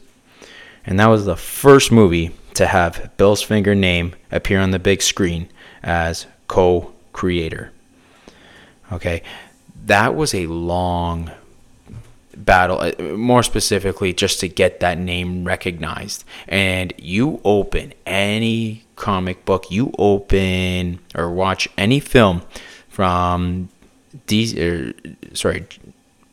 And 0.86 0.98
that 0.98 1.06
was 1.06 1.24
the 1.24 1.36
first 1.36 1.92
movie 1.92 2.30
to 2.54 2.66
have 2.66 3.10
Bill's 3.16 3.42
finger 3.42 3.74
name 3.74 4.14
appear 4.30 4.60
on 4.60 4.70
the 4.70 4.78
big 4.78 5.02
screen 5.02 5.48
as 5.82 6.26
co 6.48 6.92
creator. 7.12 7.72
Okay, 8.92 9.22
that 9.86 10.14
was 10.14 10.34
a 10.34 10.46
long 10.46 11.30
battle, 12.36 12.78
uh, 12.80 13.02
more 13.16 13.42
specifically, 13.42 14.12
just 14.12 14.40
to 14.40 14.48
get 14.48 14.80
that 14.80 14.98
name 14.98 15.44
recognized. 15.44 16.24
And 16.48 16.92
you 16.98 17.40
open 17.44 17.94
any 18.06 18.84
comic 18.96 19.44
book, 19.44 19.70
you 19.70 19.92
open 19.98 21.00
or 21.14 21.30
watch 21.30 21.68
any 21.76 22.00
film 22.00 22.42
from 22.88 23.68
these, 24.26 24.56
er, 24.56 24.92
sorry, 25.32 25.66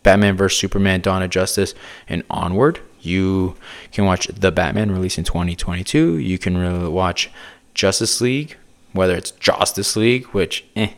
Batman 0.03 0.35
vs 0.37 0.57
Superman: 0.57 1.01
Dawn 1.01 1.23
of 1.23 1.29
Justice 1.29 1.73
and 2.07 2.23
onward. 2.29 2.79
You 3.01 3.55
can 3.91 4.05
watch 4.05 4.27
The 4.27 4.51
Batman 4.51 4.91
released 4.91 5.17
in 5.17 5.23
2022. 5.23 6.17
You 6.17 6.37
can 6.37 6.57
re- 6.57 6.89
watch 6.89 7.29
Justice 7.73 8.19
League, 8.19 8.57
whether 8.91 9.15
it's 9.15 9.31
Justice 9.31 9.95
League, 9.95 10.25
which, 10.27 10.65
eh, 10.75 10.91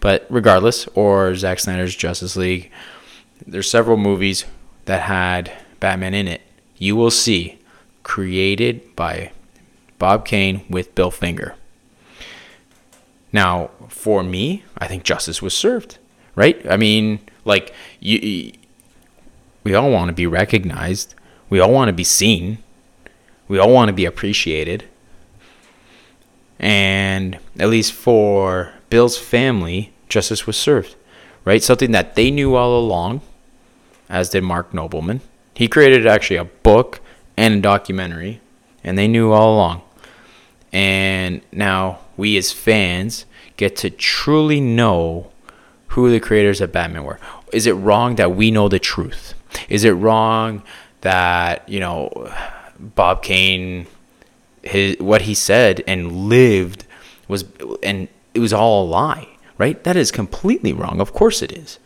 but 0.00 0.26
regardless, 0.28 0.86
or 0.94 1.34
Zack 1.34 1.60
Snyder's 1.60 1.96
Justice 1.96 2.36
League. 2.36 2.70
There's 3.46 3.70
several 3.70 3.96
movies 3.96 4.44
that 4.86 5.02
had 5.02 5.52
Batman 5.80 6.14
in 6.14 6.28
it. 6.28 6.40
You 6.78 6.96
will 6.96 7.10
see 7.10 7.58
created 8.02 8.94
by 8.96 9.32
Bob 9.98 10.24
Kane 10.24 10.64
with 10.70 10.94
Bill 10.94 11.10
Finger. 11.10 11.54
Now, 13.32 13.70
for 13.88 14.22
me, 14.22 14.64
I 14.78 14.86
think 14.86 15.02
justice 15.02 15.42
was 15.42 15.54
served, 15.54 15.98
right? 16.34 16.64
I 16.70 16.76
mean, 16.76 17.20
like 17.44 17.74
you, 18.00 18.52
we 19.64 19.74
all 19.74 19.90
want 19.90 20.08
to 20.08 20.14
be 20.14 20.26
recognized. 20.26 21.14
We 21.50 21.60
all 21.60 21.72
want 21.72 21.88
to 21.88 21.92
be 21.92 22.04
seen. 22.04 22.58
We 23.48 23.58
all 23.58 23.72
want 23.72 23.88
to 23.88 23.92
be 23.92 24.04
appreciated. 24.04 24.84
And 26.58 27.38
at 27.58 27.68
least 27.68 27.92
for 27.92 28.72
Bill's 28.90 29.18
family, 29.18 29.92
justice 30.08 30.46
was 30.46 30.56
served, 30.56 30.94
right? 31.44 31.62
Something 31.62 31.90
that 31.92 32.14
they 32.14 32.30
knew 32.30 32.54
all 32.54 32.78
along, 32.78 33.20
as 34.08 34.30
did 34.30 34.42
Marc 34.42 34.72
Nobleman. 34.72 35.20
He 35.54 35.68
created 35.68 36.06
actually 36.06 36.36
a 36.36 36.44
book 36.44 37.00
and 37.36 37.54
a 37.54 37.60
documentary, 37.60 38.40
and 38.84 38.96
they 38.96 39.08
knew 39.08 39.32
all 39.32 39.54
along. 39.54 39.82
And 40.72 41.40
now 41.52 42.00
we 42.16 42.36
as 42.36 42.52
fans 42.52 43.24
get 43.56 43.76
to 43.76 43.90
truly 43.90 44.60
know 44.60 45.30
who 45.88 46.10
the 46.10 46.20
creators 46.20 46.60
of 46.60 46.72
Batman 46.72 47.04
were. 47.04 47.18
Is 47.52 47.66
it 47.66 47.72
wrong 47.72 48.16
that 48.16 48.34
we 48.36 48.50
know 48.50 48.68
the 48.68 48.78
truth? 48.78 49.34
Is 49.68 49.84
it 49.84 49.92
wrong 49.92 50.62
that, 51.00 51.66
you 51.68 51.80
know, 51.80 52.32
Bob 52.78 53.22
Kane 53.22 53.86
his 54.66 54.98
what 54.98 55.22
he 55.22 55.34
said 55.34 55.82
and 55.86 56.28
lived 56.28 56.84
was 57.28 57.44
and 57.82 58.08
it 58.36 58.40
was 58.40 58.52
all 58.52 58.84
a 58.84 58.86
lie, 58.86 59.28
right? 59.58 59.82
That 59.82 59.96
is 59.96 60.12
completely 60.12 60.72
wrong. 60.72 61.00
Of 61.00 61.12
course 61.12 61.42
it 61.42 61.50
is. 61.50 61.78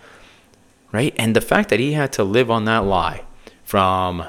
Right? 0.92 1.14
And 1.16 1.36
the 1.36 1.40
fact 1.40 1.68
that 1.68 1.78
he 1.78 1.92
had 1.92 2.12
to 2.14 2.24
live 2.24 2.50
on 2.50 2.64
that 2.64 2.84
lie 2.84 3.22
from 3.62 4.24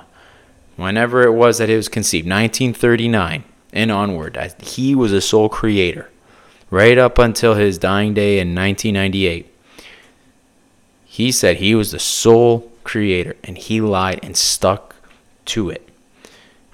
whenever 0.76 1.24
it 1.24 1.34
was 1.34 1.58
that 1.58 1.72
it 1.72 1.76
was 1.76 1.90
conceived, 1.90 2.28
1939 2.28 3.44
and 3.74 3.92
onward, 3.92 4.38
he 4.62 4.94
was 4.94 5.12
a 5.12 5.22
sole 5.22 5.50
creator 5.50 6.10
right 6.70 7.00
up 7.00 7.18
until 7.18 7.56
his 7.56 7.80
dying 7.80 8.14
day 8.14 8.40
in 8.40 8.54
1998. 8.54 9.52
He 11.04 11.32
said 11.32 11.58
he 11.58 11.74
was 11.74 11.92
the 11.92 12.00
sole 12.00 12.72
creator 12.84 13.36
and 13.44 13.58
he 13.58 13.82
lied 13.82 14.20
and 14.22 14.38
stuck 14.38 14.96
to 15.46 15.72
it 15.72 15.90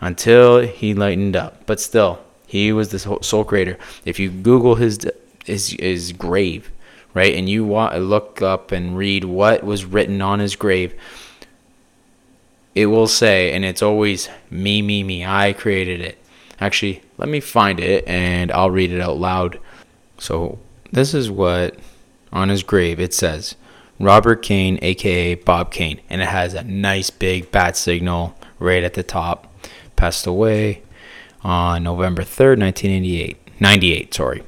until 0.01 0.59
he 0.59 0.93
lightened 0.93 1.37
up. 1.37 1.65
But 1.65 1.79
still, 1.79 2.19
he 2.45 2.73
was 2.73 2.89
the 2.89 2.99
sole 2.99 3.45
creator. 3.45 3.77
If 4.03 4.19
you 4.19 4.29
Google 4.29 4.75
his 4.75 4.99
his, 5.47 5.69
his 5.69 6.13
grave, 6.13 6.71
right, 7.13 7.33
and 7.33 7.49
you 7.49 7.65
want, 7.65 7.99
look 7.99 8.41
up 8.41 8.71
and 8.71 8.97
read 8.97 9.23
what 9.23 9.63
was 9.63 9.85
written 9.85 10.21
on 10.21 10.39
his 10.39 10.55
grave, 10.55 10.93
it 12.75 12.85
will 12.85 13.07
say, 13.07 13.53
and 13.53 13.65
it's 13.65 13.81
always 13.81 14.29
me, 14.51 14.83
me, 14.83 15.01
me. 15.01 15.25
I 15.25 15.53
created 15.53 15.99
it. 15.99 16.19
Actually, 16.59 17.01
let 17.17 17.27
me 17.27 17.39
find 17.39 17.79
it 17.79 18.07
and 18.07 18.51
I'll 18.51 18.69
read 18.69 18.91
it 18.91 19.01
out 19.01 19.17
loud. 19.17 19.59
So 20.19 20.59
this 20.91 21.15
is 21.15 21.31
what 21.31 21.75
on 22.31 22.49
his 22.49 22.61
grave 22.61 22.99
it 22.99 23.15
says. 23.15 23.55
Robert 23.99 24.43
Kane, 24.43 24.77
aka 24.83 25.33
Bob 25.35 25.71
Kane, 25.71 26.01
and 26.07 26.21
it 26.21 26.27
has 26.27 26.53
a 26.53 26.63
nice 26.63 27.09
big 27.09 27.51
bat 27.51 27.75
signal 27.75 28.35
right 28.59 28.83
at 28.83 28.93
the 28.93 29.01
top. 29.01 29.51
Passed 29.95 30.27
away 30.27 30.83
on 31.43 31.83
November 31.83 32.21
3rd, 32.21 32.59
1988. 32.59 33.37
98, 33.59 34.13
sorry. 34.13 34.43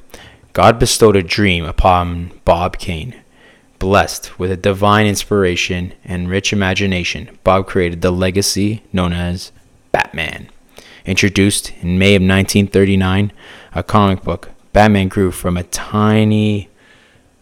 God 0.52 0.78
bestowed 0.78 1.16
a 1.16 1.22
dream 1.22 1.64
upon 1.64 2.32
Bob 2.44 2.78
Kane. 2.78 3.14
Blessed 3.78 4.38
with 4.38 4.50
a 4.50 4.56
divine 4.56 5.06
inspiration 5.06 5.94
and 6.04 6.28
rich 6.28 6.52
imagination, 6.52 7.38
Bob 7.44 7.66
created 7.66 8.02
the 8.02 8.10
legacy 8.10 8.82
known 8.92 9.12
as 9.12 9.52
Batman. 9.92 10.48
Introduced 11.06 11.72
in 11.80 11.98
May 11.98 12.14
of 12.14 12.22
1939, 12.22 13.32
a 13.74 13.82
comic 13.82 14.22
book, 14.22 14.50
Batman 14.72 15.08
grew 15.08 15.30
from 15.30 15.56
a 15.56 15.62
tiny 15.62 16.70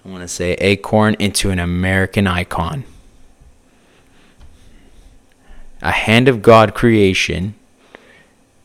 I 0.09 0.11
want 0.11 0.23
to 0.23 0.29
say 0.29 0.55
acorn 0.55 1.17
into 1.19 1.51
an 1.51 1.59
American 1.59 2.27
icon. 2.27 2.85
A 5.83 5.91
hand 5.91 6.29
of 6.29 6.41
God 6.41 6.75
creation, 6.75 7.55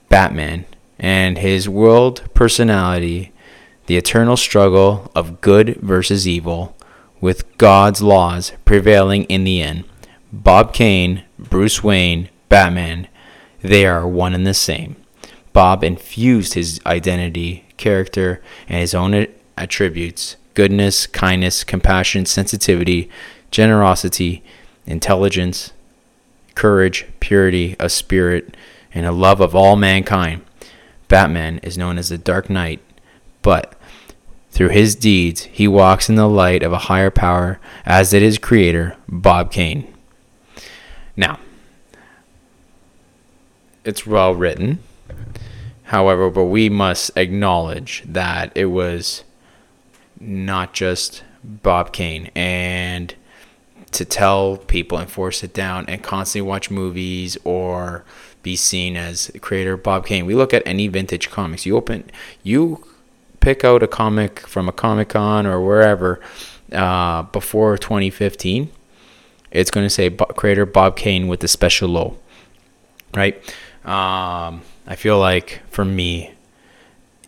Batman, 0.08 0.64
and 0.98 1.38
his 1.38 1.68
world 1.68 2.24
personality, 2.34 3.33
the 3.86 3.98
eternal 3.98 4.38
struggle 4.38 5.12
of 5.16 5.42
good 5.42 5.78
versus 5.78 6.28
evil, 6.28 6.76
with 7.22 7.58
God's 7.58 8.02
laws 8.02 8.52
prevailing 8.66 9.24
in 9.26 9.44
the 9.44 9.62
end. 9.62 9.86
Bob 10.32 10.74
Kane, 10.74 11.24
Bruce 11.38 11.84
Wayne, 11.84 12.30
Batman, 12.50 13.08
they 13.62 13.86
are 13.86 14.08
one 14.08 14.34
and 14.34 14.46
the 14.46 14.54
same. 14.54 14.96
Bob 15.54 15.84
infused 15.84 16.56
his 16.56 16.82
identity, 16.86 17.66
character, 17.78 18.42
and 18.68 18.80
his 18.80 18.94
own 18.94 19.28
attributes 19.58 20.36
goodness, 20.54 21.08
kindness, 21.08 21.64
compassion, 21.64 22.26
sensitivity, 22.26 23.10
generosity, 23.50 24.44
intelligence, 24.86 25.72
courage, 26.56 27.08
purity 27.20 27.76
of 27.80 27.92
spirit, 27.92 28.56
and 28.94 29.06
a 29.06 29.12
love 29.12 29.42
of 29.42 29.56
all 29.56 29.76
mankind. 29.76 30.42
Batman 31.08 31.60
is 31.60 31.78
known 31.78 31.98
as 31.98 32.10
the 32.10 32.18
Dark 32.18 32.50
Knight, 32.50 32.82
but 33.44 33.76
through 34.50 34.70
his 34.70 34.96
deeds, 34.96 35.44
he 35.44 35.68
walks 35.68 36.10
in 36.10 36.16
the 36.16 36.28
light 36.28 36.64
of 36.64 36.74
a 36.74 36.80
higher 36.90 37.12
power, 37.12 37.60
as 37.86 38.10
did 38.10 38.24
his 38.24 38.40
creator, 38.40 38.96
Bob 39.08 39.52
Kane. 39.52 39.94
Now, 41.16 41.40
it's 43.84 44.08
well 44.08 44.34
written, 44.34 44.80
however, 45.84 46.30
but 46.30 46.46
we 46.46 46.70
must 46.70 47.12
acknowledge 47.16 48.04
that 48.06 48.52
it 48.56 48.66
was 48.66 49.24
not 50.20 50.74
just 50.74 51.24
Bob 51.44 51.92
Kane. 51.92 52.32
And 52.34 53.14
to 53.92 54.06
tell 54.06 54.58
people 54.58 54.98
and 54.98 55.10
force 55.10 55.44
it 55.44 55.54
down 55.54 55.86
and 55.88 56.02
constantly 56.02 56.48
watch 56.48 56.72
movies 56.72 57.38
or 57.44 58.04
be 58.42 58.56
seen 58.56 58.98
as 58.98 59.32
creator 59.42 59.78
Bob 59.78 60.06
Kane. 60.06 60.26
We 60.26 60.36
look 60.36 60.54
at 60.54 60.64
any 60.66 60.88
vintage 60.88 61.30
comics. 61.30 61.66
You 61.66 61.78
open, 61.78 62.10
you 62.44 62.84
pick 63.44 63.66
out 63.66 63.84
a 63.84 63.88
comic 63.88 64.40
from 64.40 64.70
a 64.70 64.72
Comic 64.72 65.10
Con 65.10 65.46
or 65.46 65.60
wherever 65.60 66.22
uh, 66.72 67.24
before 67.24 67.78
2015. 67.78 68.72
It's 69.52 69.70
going 69.70 69.86
to 69.86 69.90
say 69.90 70.10
creator 70.10 70.66
Bob 70.66 70.96
Kane 70.96 71.28
with 71.28 71.42
the 71.42 71.50
special 71.50 71.90
low, 71.90 72.18
right? 73.14 73.36
Um, 73.84 74.62
I 74.88 74.96
feel 74.96 75.20
like 75.20 75.62
for 75.70 75.84
me, 75.84 76.32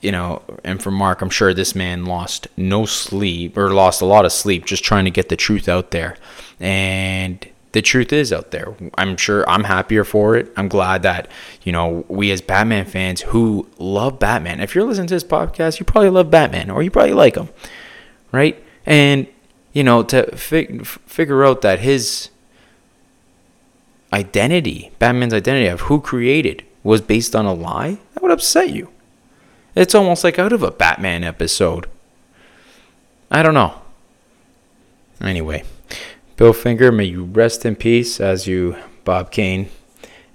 you 0.02 0.12
know, 0.12 0.42
and 0.64 0.82
for 0.82 0.90
Marc, 0.90 1.22
I'm 1.22 1.30
sure 1.30 1.54
this 1.54 1.76
man 1.76 2.06
lost 2.06 2.48
no 2.56 2.86
sleep 2.86 3.58
or 3.58 3.74
lost 3.74 4.02
a 4.02 4.06
lot 4.06 4.24
of 4.24 4.32
sleep 4.32 4.66
just 4.66 4.86
trying 4.86 5.04
to 5.06 5.12
get 5.12 5.28
the 5.28 5.36
truth 5.36 5.68
out 5.68 5.92
there. 5.92 6.16
And 6.62 7.46
the 7.76 7.82
truth 7.82 8.14
is 8.14 8.32
out 8.32 8.52
there. 8.52 8.74
I'm 8.98 9.18
sure 9.18 9.48
I'm 9.50 9.66
happier 9.66 10.06
for 10.06 10.38
it. 10.38 10.50
I'm 10.56 10.70
glad 10.70 11.04
that, 11.04 11.28
you 11.64 11.74
know, 11.74 12.06
we 12.08 12.32
as 12.32 12.40
Batman 12.40 12.86
fans 12.86 13.20
who 13.20 13.68
love 13.78 14.18
Batman, 14.18 14.62
if 14.62 14.74
you're 14.74 14.86
listening 14.86 15.08
to 15.08 15.14
this 15.14 15.26
podcast, 15.26 15.78
you 15.78 15.86
probably 15.86 16.10
love 16.10 16.32
Batman 16.32 16.70
or 16.70 16.82
you 16.82 16.90
probably 16.90 17.12
like 17.12 17.36
him, 17.36 17.50
right? 18.32 18.64
And, 18.86 19.28
you 19.74 19.84
know, 19.84 20.04
to 20.04 20.34
fig- 20.38 20.86
figure 20.86 21.44
out 21.44 21.64
that 21.64 21.80
his 21.80 22.30
identity, 24.14 24.92
Batman's 24.98 25.34
identity 25.34 25.68
of 25.68 25.82
who 25.82 26.00
created, 26.00 26.64
was 26.82 27.02
based 27.02 27.36
on 27.36 27.46
a 27.46 27.54
lie, 27.54 27.98
that 28.14 28.24
would 28.24 28.32
upset 28.32 28.70
you. 28.70 28.90
It's 29.76 29.94
almost 29.94 30.24
like 30.24 30.40
out 30.40 30.54
of 30.54 30.64
a 30.64 30.72
Batman 30.72 31.26
episode. 31.26 31.88
I 33.30 33.44
don't 33.44 33.54
know. 33.54 33.82
Anyway, 35.20 35.66
Bill 36.38 36.52
Finger, 36.52 36.92
may 36.92 37.06
you 37.06 37.24
rest 37.24 37.66
in 37.66 37.78
peace 37.78 38.20
as 38.20 38.46
you, 38.46 38.76
Bob 39.06 39.32
Kane. 39.32 39.70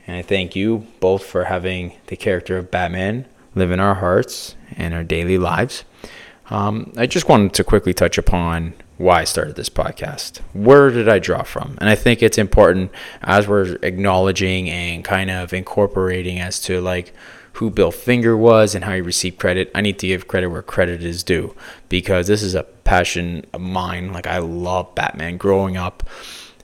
And 0.06 0.16
I 0.16 0.22
thank 0.22 0.56
you 0.56 0.86
both 0.98 1.22
for 1.22 1.44
having 1.44 1.92
the 2.06 2.16
character 2.16 2.56
of 2.56 2.70
Batman 2.70 3.26
live 3.54 3.70
in 3.70 3.80
our 3.80 3.96
hearts 3.96 4.54
and 4.76 4.94
our 4.94 5.04
daily 5.04 5.36
lives. 5.36 5.84
Um, 6.48 6.90
I 6.96 7.06
just 7.06 7.28
wanted 7.28 7.52
to 7.52 7.64
quickly 7.64 7.92
touch 7.92 8.16
upon 8.16 8.72
why 8.96 9.20
I 9.20 9.24
started 9.24 9.56
this 9.56 9.68
podcast. 9.68 10.38
Where 10.54 10.88
did 10.88 11.06
I 11.06 11.18
draw 11.18 11.42
from? 11.42 11.76
And 11.82 11.90
I 11.90 11.96
think 11.96 12.22
it's 12.22 12.38
important 12.38 12.92
as 13.20 13.46
we're 13.46 13.76
acknowledging 13.82 14.70
and 14.70 15.04
kind 15.04 15.30
of 15.30 15.52
incorporating 15.52 16.40
as 16.40 16.60
to 16.62 16.80
like 16.80 17.12
who 17.54 17.70
Bill 17.70 17.90
Finger 17.90 18.36
was 18.36 18.74
and 18.74 18.84
how 18.84 18.94
he 18.94 19.00
received 19.00 19.38
credit. 19.38 19.70
I 19.74 19.80
need 19.80 19.98
to 20.00 20.06
give 20.06 20.28
credit 20.28 20.48
where 20.48 20.62
credit 20.62 21.02
is 21.02 21.22
due 21.22 21.54
because 21.88 22.26
this 22.26 22.42
is 22.42 22.54
a 22.54 22.62
passion 22.62 23.44
of 23.52 23.60
mine. 23.60 24.12
Like 24.12 24.26
I 24.26 24.38
love 24.38 24.94
Batman. 24.94 25.36
Growing 25.36 25.76
up 25.76 26.08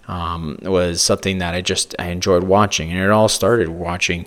um, 0.08 0.58
was 0.62 1.02
something 1.02 1.38
that 1.38 1.54
I 1.54 1.60
just 1.60 1.94
I 1.98 2.06
enjoyed 2.06 2.44
watching, 2.44 2.90
and 2.90 3.00
it 3.00 3.10
all 3.10 3.28
started 3.28 3.68
watching 3.68 4.26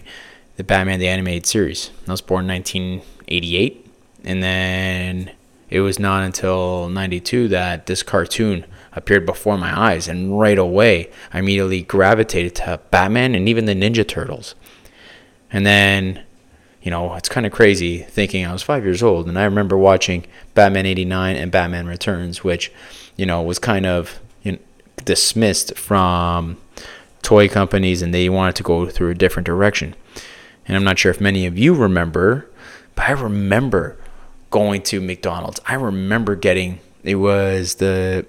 the 0.58 0.63
Batman 0.63 1.00
the 1.00 1.08
animated 1.08 1.45
series. 1.45 1.91
I 2.08 2.12
was 2.12 2.22
born 2.22 2.45
in 2.45 2.56
1988, 2.56 3.88
and 4.26 4.43
then 4.43 5.32
it 5.69 5.82
was 5.82 6.00
not 6.00 6.24
until 6.24 6.89
92 6.89 7.48
that 7.50 7.86
this 7.86 8.04
cartoon 8.04 8.65
appeared 8.91 9.26
before 9.26 9.58
my 9.58 9.80
eyes 9.80 10.08
and 10.08 10.39
right 10.39 10.58
away 10.58 11.10
I 11.32 11.39
immediately 11.39 11.84
gravitated 11.84 12.56
to 12.56 12.80
Batman 12.89 13.36
and 13.36 13.48
even 13.48 13.65
the 13.65 13.76
Ninja 13.76 14.08
Turtles. 14.08 14.56
And 15.52 15.65
then 15.65 16.24
you 16.82 16.92
know, 16.92 17.13
it's 17.15 17.30
kind 17.30 17.46
of 17.46 17.52
crazy 17.52 18.00
thinking 18.04 18.46
I 18.46 18.54
was 18.54 18.63
five 18.63 18.84
years 18.84 19.04
old 19.04 19.28
and 19.28 19.38
I 19.38 19.44
remember 19.44 19.78
watching 19.78 20.26
Batman 20.54 20.86
89 20.86 21.36
and 21.36 21.52
Batman 21.52 21.88
Returns, 21.88 22.44
which, 22.44 22.72
you 23.15 23.26
know, 23.26 23.42
was 23.42 23.60
kind 23.60 23.86
of 23.86 24.20
you 24.44 24.54
know, 24.54 24.60
dismissed 25.04 25.78
from 25.78 26.58
toy 27.22 27.50
companies 27.50 28.02
and 28.02 28.13
they 28.13 28.30
wanted 28.30 28.56
to 28.56 28.63
go 28.63 28.86
through 28.88 29.10
a 29.12 29.15
different 29.15 29.46
direction. 29.46 29.96
And 30.65 30.78
I'm 30.78 30.84
not 30.84 31.00
sure 31.00 31.12
if 31.12 31.20
many 31.20 31.46
of 31.46 31.58
you 31.58 31.74
remember, 31.74 32.50
but 32.96 33.10
I 33.10 33.12
remember 33.12 33.98
going 34.52 34.82
to 34.84 35.02
McDonald's. 35.02 35.60
I 35.65 35.76
remember 35.76 36.36
getting 36.36 36.80
it 37.04 37.15
was 37.15 37.76
the 37.76 38.26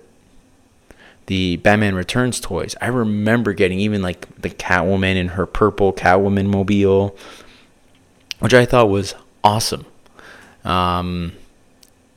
the 1.27 1.57
Batman 1.59 1.95
Returns 1.95 2.41
toys. 2.41 2.75
I 2.81 2.89
remember 2.89 3.53
getting 3.53 3.79
even 3.79 4.03
like 4.03 4.27
the 4.37 4.51
Catwoman 4.51 5.15
in 5.15 5.29
her 5.29 5.47
purple 5.47 5.93
Catwoman 5.93 6.47
mobile 6.47 7.17
which 8.41 8.55
I 8.55 8.65
thought 8.65 8.89
was 8.89 9.15
awesome. 9.45 9.87
Um, 10.65 11.33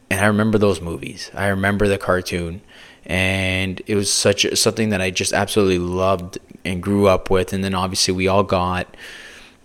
and 0.10 0.22
I 0.22 0.26
remember 0.26 0.58
those 0.58 0.82
movies. 0.82 1.32
I 1.34 1.48
remember 1.48 1.88
the 1.88 1.98
cartoon, 1.98 2.62
and 3.06 3.82
it 3.86 3.96
was 3.96 4.12
such 4.12 4.46
a, 4.46 4.56
something 4.56 4.90
that 4.90 5.02
I 5.02 5.12
just 5.12 5.34
absolutely 5.34 5.80
loved 5.80 6.40
and 6.66 6.82
grew 6.82 7.08
up 7.08 7.30
with. 7.30 7.54
And 7.54 7.64
then 7.64 7.76
obviously 7.76 8.14
we 8.14 8.28
all 8.28 8.44
got 8.44 8.96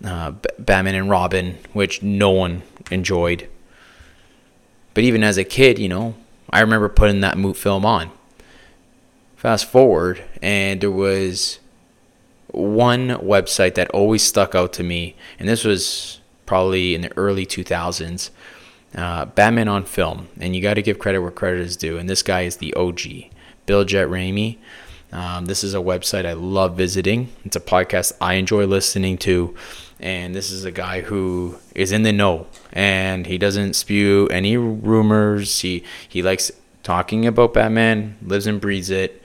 uh, 0.05 0.33
Batman 0.59 0.95
and 0.95 1.11
Robin, 1.11 1.59
which 1.73 2.03
no 2.03 2.31
one 2.31 2.63
enjoyed. 2.91 3.49
But 4.95 5.05
even 5.05 5.23
as 5.23 5.39
a 5.39 5.45
kid, 5.45 5.79
you 5.79 5.89
know, 5.89 6.15
I 6.51 6.61
remember 6.61 6.89
putting 6.89 7.21
that 7.21 7.39
moot 7.39 7.57
film 7.57 7.85
on. 7.85 8.11
Fast 9.37 9.67
forward, 9.67 10.25
and 10.43 10.81
there 10.81 10.91
was 10.91 11.61
one 12.49 13.11
website 13.11 13.75
that 13.75 13.89
always 13.91 14.23
stuck 14.23 14.55
out 14.55 14.73
to 14.73 14.83
me, 14.83 15.15
and 15.39 15.49
this 15.49 15.63
was 15.63 16.21
probably 16.49 16.95
in 16.95 17.03
the 17.03 17.17
early 17.17 17.45
2000s. 17.47 18.31
Uh, 18.95 19.27
Batman 19.27 19.69
on 19.69 19.85
film, 19.85 20.29
and 20.41 20.57
you 20.57 20.63
got 20.63 20.75
to 20.75 20.83
give 20.83 20.99
credit 20.99 21.21
where 21.21 21.31
credit 21.31 21.61
is 21.61 21.77
due. 21.77 21.99
And 21.99 22.09
this 22.09 22.23
guy 22.23 22.43
is 22.43 22.57
the 22.57 22.73
OG, 22.73 23.01
Bill 23.67 23.85
Jett 23.85 24.09
Ramey. 24.09 24.57
Um, 25.13 25.45
this 25.45 25.63
is 25.63 25.75
a 25.75 25.79
website 25.79 26.25
I 26.25 26.33
love 26.33 26.75
visiting. 26.75 27.29
It's 27.45 27.57
a 27.57 27.61
podcast 27.61 28.13
I 28.19 28.35
enjoy 28.35 28.65
listening 28.65 29.19
to, 29.19 29.55
and 30.01 30.35
this 30.35 30.51
is 30.51 30.65
a 30.65 30.73
guy 30.73 31.03
who 31.03 31.59
is 31.75 31.93
in 31.93 32.03
the 32.03 32.13
know, 32.13 32.47
and 32.73 33.27
he 33.27 33.37
doesn't 33.37 33.75
spew 33.75 34.27
any 34.29 34.57
rumors. 34.57 35.61
He 35.61 35.85
he 36.09 36.23
likes 36.23 36.51
talking 36.83 37.27
about 37.27 37.53
Batman, 37.53 38.17
lives 38.23 38.47
and 38.47 38.59
breathes 38.59 38.89
it, 38.89 39.23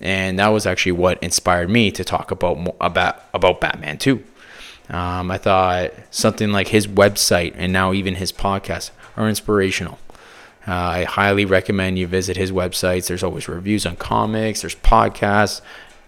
and 0.00 0.40
that 0.40 0.48
was 0.48 0.66
actually 0.66 0.92
what 0.92 1.22
inspired 1.22 1.70
me 1.70 1.92
to 1.92 2.02
talk 2.02 2.32
about 2.32 2.74
about 2.80 3.24
about 3.32 3.60
Batman 3.60 3.96
too. 3.98 4.24
Um, 4.90 5.30
I 5.30 5.38
thought 5.38 5.92
something 6.10 6.52
like 6.52 6.68
his 6.68 6.86
website 6.86 7.54
and 7.56 7.72
now 7.72 7.92
even 7.92 8.16
his 8.16 8.32
podcast 8.32 8.90
are 9.16 9.28
inspirational. 9.28 9.98
Uh, 10.66 10.72
I 10.72 11.04
highly 11.04 11.44
recommend 11.44 11.98
you 11.98 12.06
visit 12.06 12.36
his 12.36 12.52
websites. 12.52 13.08
There's 13.08 13.22
always 13.22 13.48
reviews 13.48 13.86
on 13.86 13.96
comics, 13.96 14.62
there's 14.62 14.74
podcasts, 14.76 15.60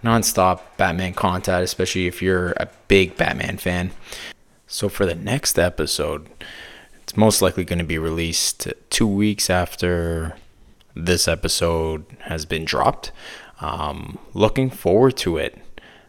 nonstop 0.03 0.61
Batman 0.77 1.13
content, 1.15 1.63
especially 1.63 2.07
if 2.07 2.23
you're 2.23 2.51
a 2.53 2.69
big 2.89 3.17
Batman 3.17 3.59
fan. 3.59 3.91
So, 4.67 4.89
for 4.89 5.07
the 5.07 5.15
next 5.15 5.59
episode, 5.59 6.29
it's 7.03 7.17
most 7.17 7.41
likely 7.41 7.65
going 7.65 7.79
to 7.79 7.85
be 7.85 7.99
released 7.99 8.69
two 8.91 9.07
weeks 9.07 9.49
after 9.49 10.37
this 10.95 11.29
episode 11.29 12.05
has 12.23 12.45
been 12.47 12.65
dropped. 12.65 13.13
Um, 13.61 14.19
looking 14.35 14.71
forward 14.71 15.17
to 15.19 15.37
it. 15.37 15.59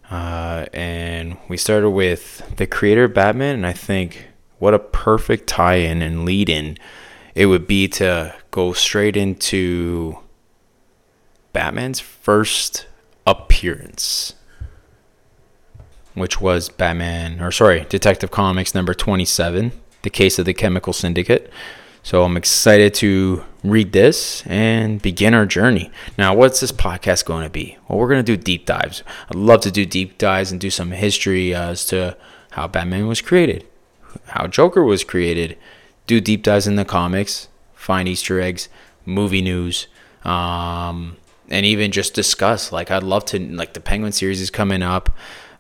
Uh, 0.10 0.65
and 0.74 1.38
we 1.48 1.58
started 1.58 1.89
with 1.89 2.56
the 2.56 2.67
creator 2.67 3.08
Batman, 3.08 3.56
and 3.56 3.65
I 3.65 3.74
think 3.74 4.28
what 4.60 4.74
a 4.74 4.80
perfect 4.80 5.48
tie 5.48 5.76
in 5.76 6.02
and 6.02 6.26
lead 6.26 6.50
in 6.50 6.78
it 7.38 7.46
would 7.46 7.67
be 7.67 7.88
to 7.88 8.34
go 8.50 8.74
straight 8.74 9.15
into 9.15 10.17
Batman's 11.54 12.00
first 12.00 12.88
appearance, 13.28 14.34
which 16.15 16.41
was 16.41 16.67
Batman, 16.67 17.39
or 17.39 17.52
sorry, 17.52 17.86
Detective 17.89 18.32
Comics 18.32 18.74
number 18.74 18.96
27, 18.96 19.72
The 20.02 20.10
Case 20.10 20.39
of 20.39 20.46
the 20.46 20.54
Chemical 20.56 20.93
Syndicate. 20.93 21.52
So 22.02 22.24
I'm 22.24 22.38
excited 22.38 22.96
to 22.96 23.43
read 23.70 23.92
this 23.92 24.44
and 24.48 25.02
begin 25.02 25.34
our 25.34 25.46
journey. 25.46 25.92
Now, 26.18 26.34
what's 26.34 26.60
this 26.60 26.72
podcast 26.72 27.26
going 27.26 27.44
to 27.44 27.50
be? 27.50 27.78
Well, 27.88 28.00
we're 28.00 28.10
going 28.10 28.24
to 28.24 28.36
do 28.36 28.42
deep 28.42 28.66
dives. 28.66 29.04
I'd 29.30 29.36
love 29.36 29.62
to 29.62 29.72
do 29.72 29.86
deep 29.86 30.18
dives 30.18 30.52
and 30.52 30.60
do 30.60 30.70
some 30.70 30.92
history 30.92 31.54
as 31.54 31.86
to 31.88 32.18
how 32.52 32.68
Batman 32.68 33.08
was 33.08 33.22
created, 33.22 33.66
how 34.28 34.48
Joker 34.48 34.84
was 34.84 35.04
created, 35.04 35.58
do 36.08 36.20
deep 36.20 36.44
dives 36.44 36.68
in 36.68 36.76
the 36.76 36.86
comics, 36.86 37.50
find 37.74 38.08
Easter 38.08 38.40
eggs, 38.40 38.70
movie 39.06 39.42
news, 39.42 39.88
um, 40.24 41.18
and 41.50 41.66
even 41.66 41.92
just 41.92 42.14
discuss. 42.14 42.72
Like, 42.72 42.92
I'd 42.92 43.04
love 43.04 43.26
to, 43.26 43.40
like, 43.40 43.74
the 43.74 43.80
Penguin 43.80 44.12
series 44.12 44.42
is 44.42 44.50
coming 44.50 44.82
up. 44.82 45.10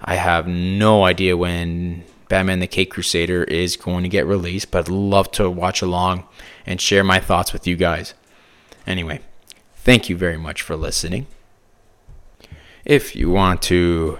I 0.01 0.15
have 0.15 0.47
no 0.47 1.05
idea 1.05 1.37
when 1.37 2.03
Batman 2.29 2.59
the 2.59 2.67
Caped 2.67 2.93
Crusader 2.93 3.43
is 3.43 3.77
going 3.77 4.03
to 4.03 4.09
get 4.09 4.25
released, 4.25 4.71
but 4.71 4.85
I'd 4.87 4.91
love 4.91 5.31
to 5.31 5.49
watch 5.49 5.81
along 5.81 6.27
and 6.65 6.81
share 6.81 7.03
my 7.03 7.19
thoughts 7.19 7.53
with 7.53 7.65
you 7.65 7.75
guys. 7.75 8.13
Anyway, 8.85 9.21
thank 9.75 10.09
you 10.09 10.17
very 10.17 10.37
much 10.37 10.61
for 10.61 10.75
listening. 10.75 11.27
If 12.85 13.15
you 13.15 13.29
want 13.29 13.61
to 13.63 14.19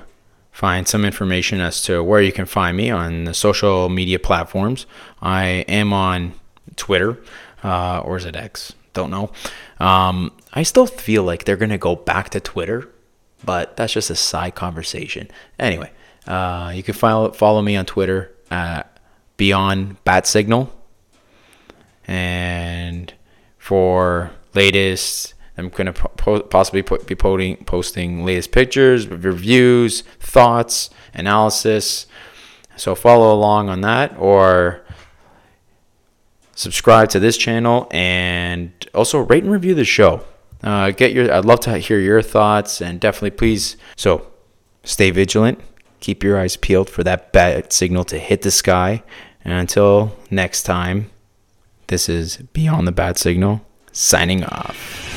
find 0.52 0.88
some 0.88 1.06
information 1.06 1.62
as 1.62 1.82
to 1.84 2.04
where 2.04 2.22
you 2.22 2.32
can 2.32 2.46
find 2.46 2.76
me 2.76 2.90
on 2.90 3.26
the 3.26 3.34
social 3.34 3.90
media 3.90 4.20
platforms, 4.20 4.86
I 5.22 5.66
am 5.68 5.94
on 5.94 6.34
Twitter, 6.76 7.20
uh, 7.64 8.00
or 8.00 8.18
is 8.18 8.26
it 8.26 8.36
X? 8.36 8.74
Don't 8.94 9.12
know. 9.12 9.32
Um, 9.80 10.32
I 10.54 10.64
still 10.64 10.88
feel 10.88 11.24
like 11.24 11.46
they're 11.46 11.58
going 11.58 11.70
to 11.70 11.78
go 11.78 11.96
back 11.96 12.30
to 12.32 12.40
Twitter, 12.40 12.90
but 13.46 13.78
that's 13.78 13.94
just 13.94 14.10
a 14.10 14.16
side 14.16 14.56
conversation. 14.56 15.30
Anyway, 15.60 15.92
uh, 16.28 16.72
you 16.76 16.84
can 16.84 16.94
follow 16.94 17.32
follow 17.32 17.62
me 17.62 17.76
on 17.76 17.86
Twitter 17.86 18.34
at 18.52 19.00
Beyond 19.38 20.04
Bat 20.04 20.28
Signal, 20.28 20.74
and 22.08 23.14
for 23.58 24.32
latest, 24.54 25.34
I'm 25.58 25.70
gonna 25.70 25.94
po- 25.94 26.42
possibly 26.42 26.82
be 26.82 27.16
posting 27.16 27.58
posting 27.66 28.26
latest 28.26 28.52
pictures, 28.52 29.08
reviews, 29.08 30.02
thoughts, 30.20 30.90
analysis. 31.14 32.08
So 32.76 32.94
follow 32.94 33.34
along 33.34 33.70
on 33.70 33.82
that, 33.82 34.16
or 34.20 34.86
subscribe 36.54 37.10
to 37.10 37.20
this 37.20 37.38
channel, 37.38 37.88
and 37.92 38.72
also 38.94 39.20
rate 39.20 39.44
and 39.44 39.52
review 39.52 39.74
the 39.74 39.86
show. 39.86 40.24
Uh, 40.64 40.92
get 40.92 41.14
your. 41.14 41.32
I'd 41.32 41.46
love 41.46 41.60
to 41.62 41.78
hear 41.78 42.00
your 42.00 42.22
thoughts, 42.22 42.82
and 42.82 43.00
definitely 43.00 43.32
please. 43.32 43.78
So 43.96 44.28
stay 44.84 45.12
vigilant, 45.12 45.60
keep 46.00 46.24
your 46.24 46.40
eyes 46.40 46.56
peeled 46.58 46.90
for 46.90 47.04
that 47.04 47.32
bat 47.32 47.74
signal 47.74 48.04
to 48.06 48.20
hit 48.20 48.42
the 48.42 48.52
sky. 48.52 49.04
And 49.44 49.54
until 49.54 50.16
next 50.30 50.64
time, 50.64 51.10
this 51.88 52.10
is 52.10 52.38
Beyond 52.54 52.88
the 52.88 52.92
Bat 52.92 53.18
Signal, 53.18 53.66
signing 53.92 54.44
off. 54.44 55.17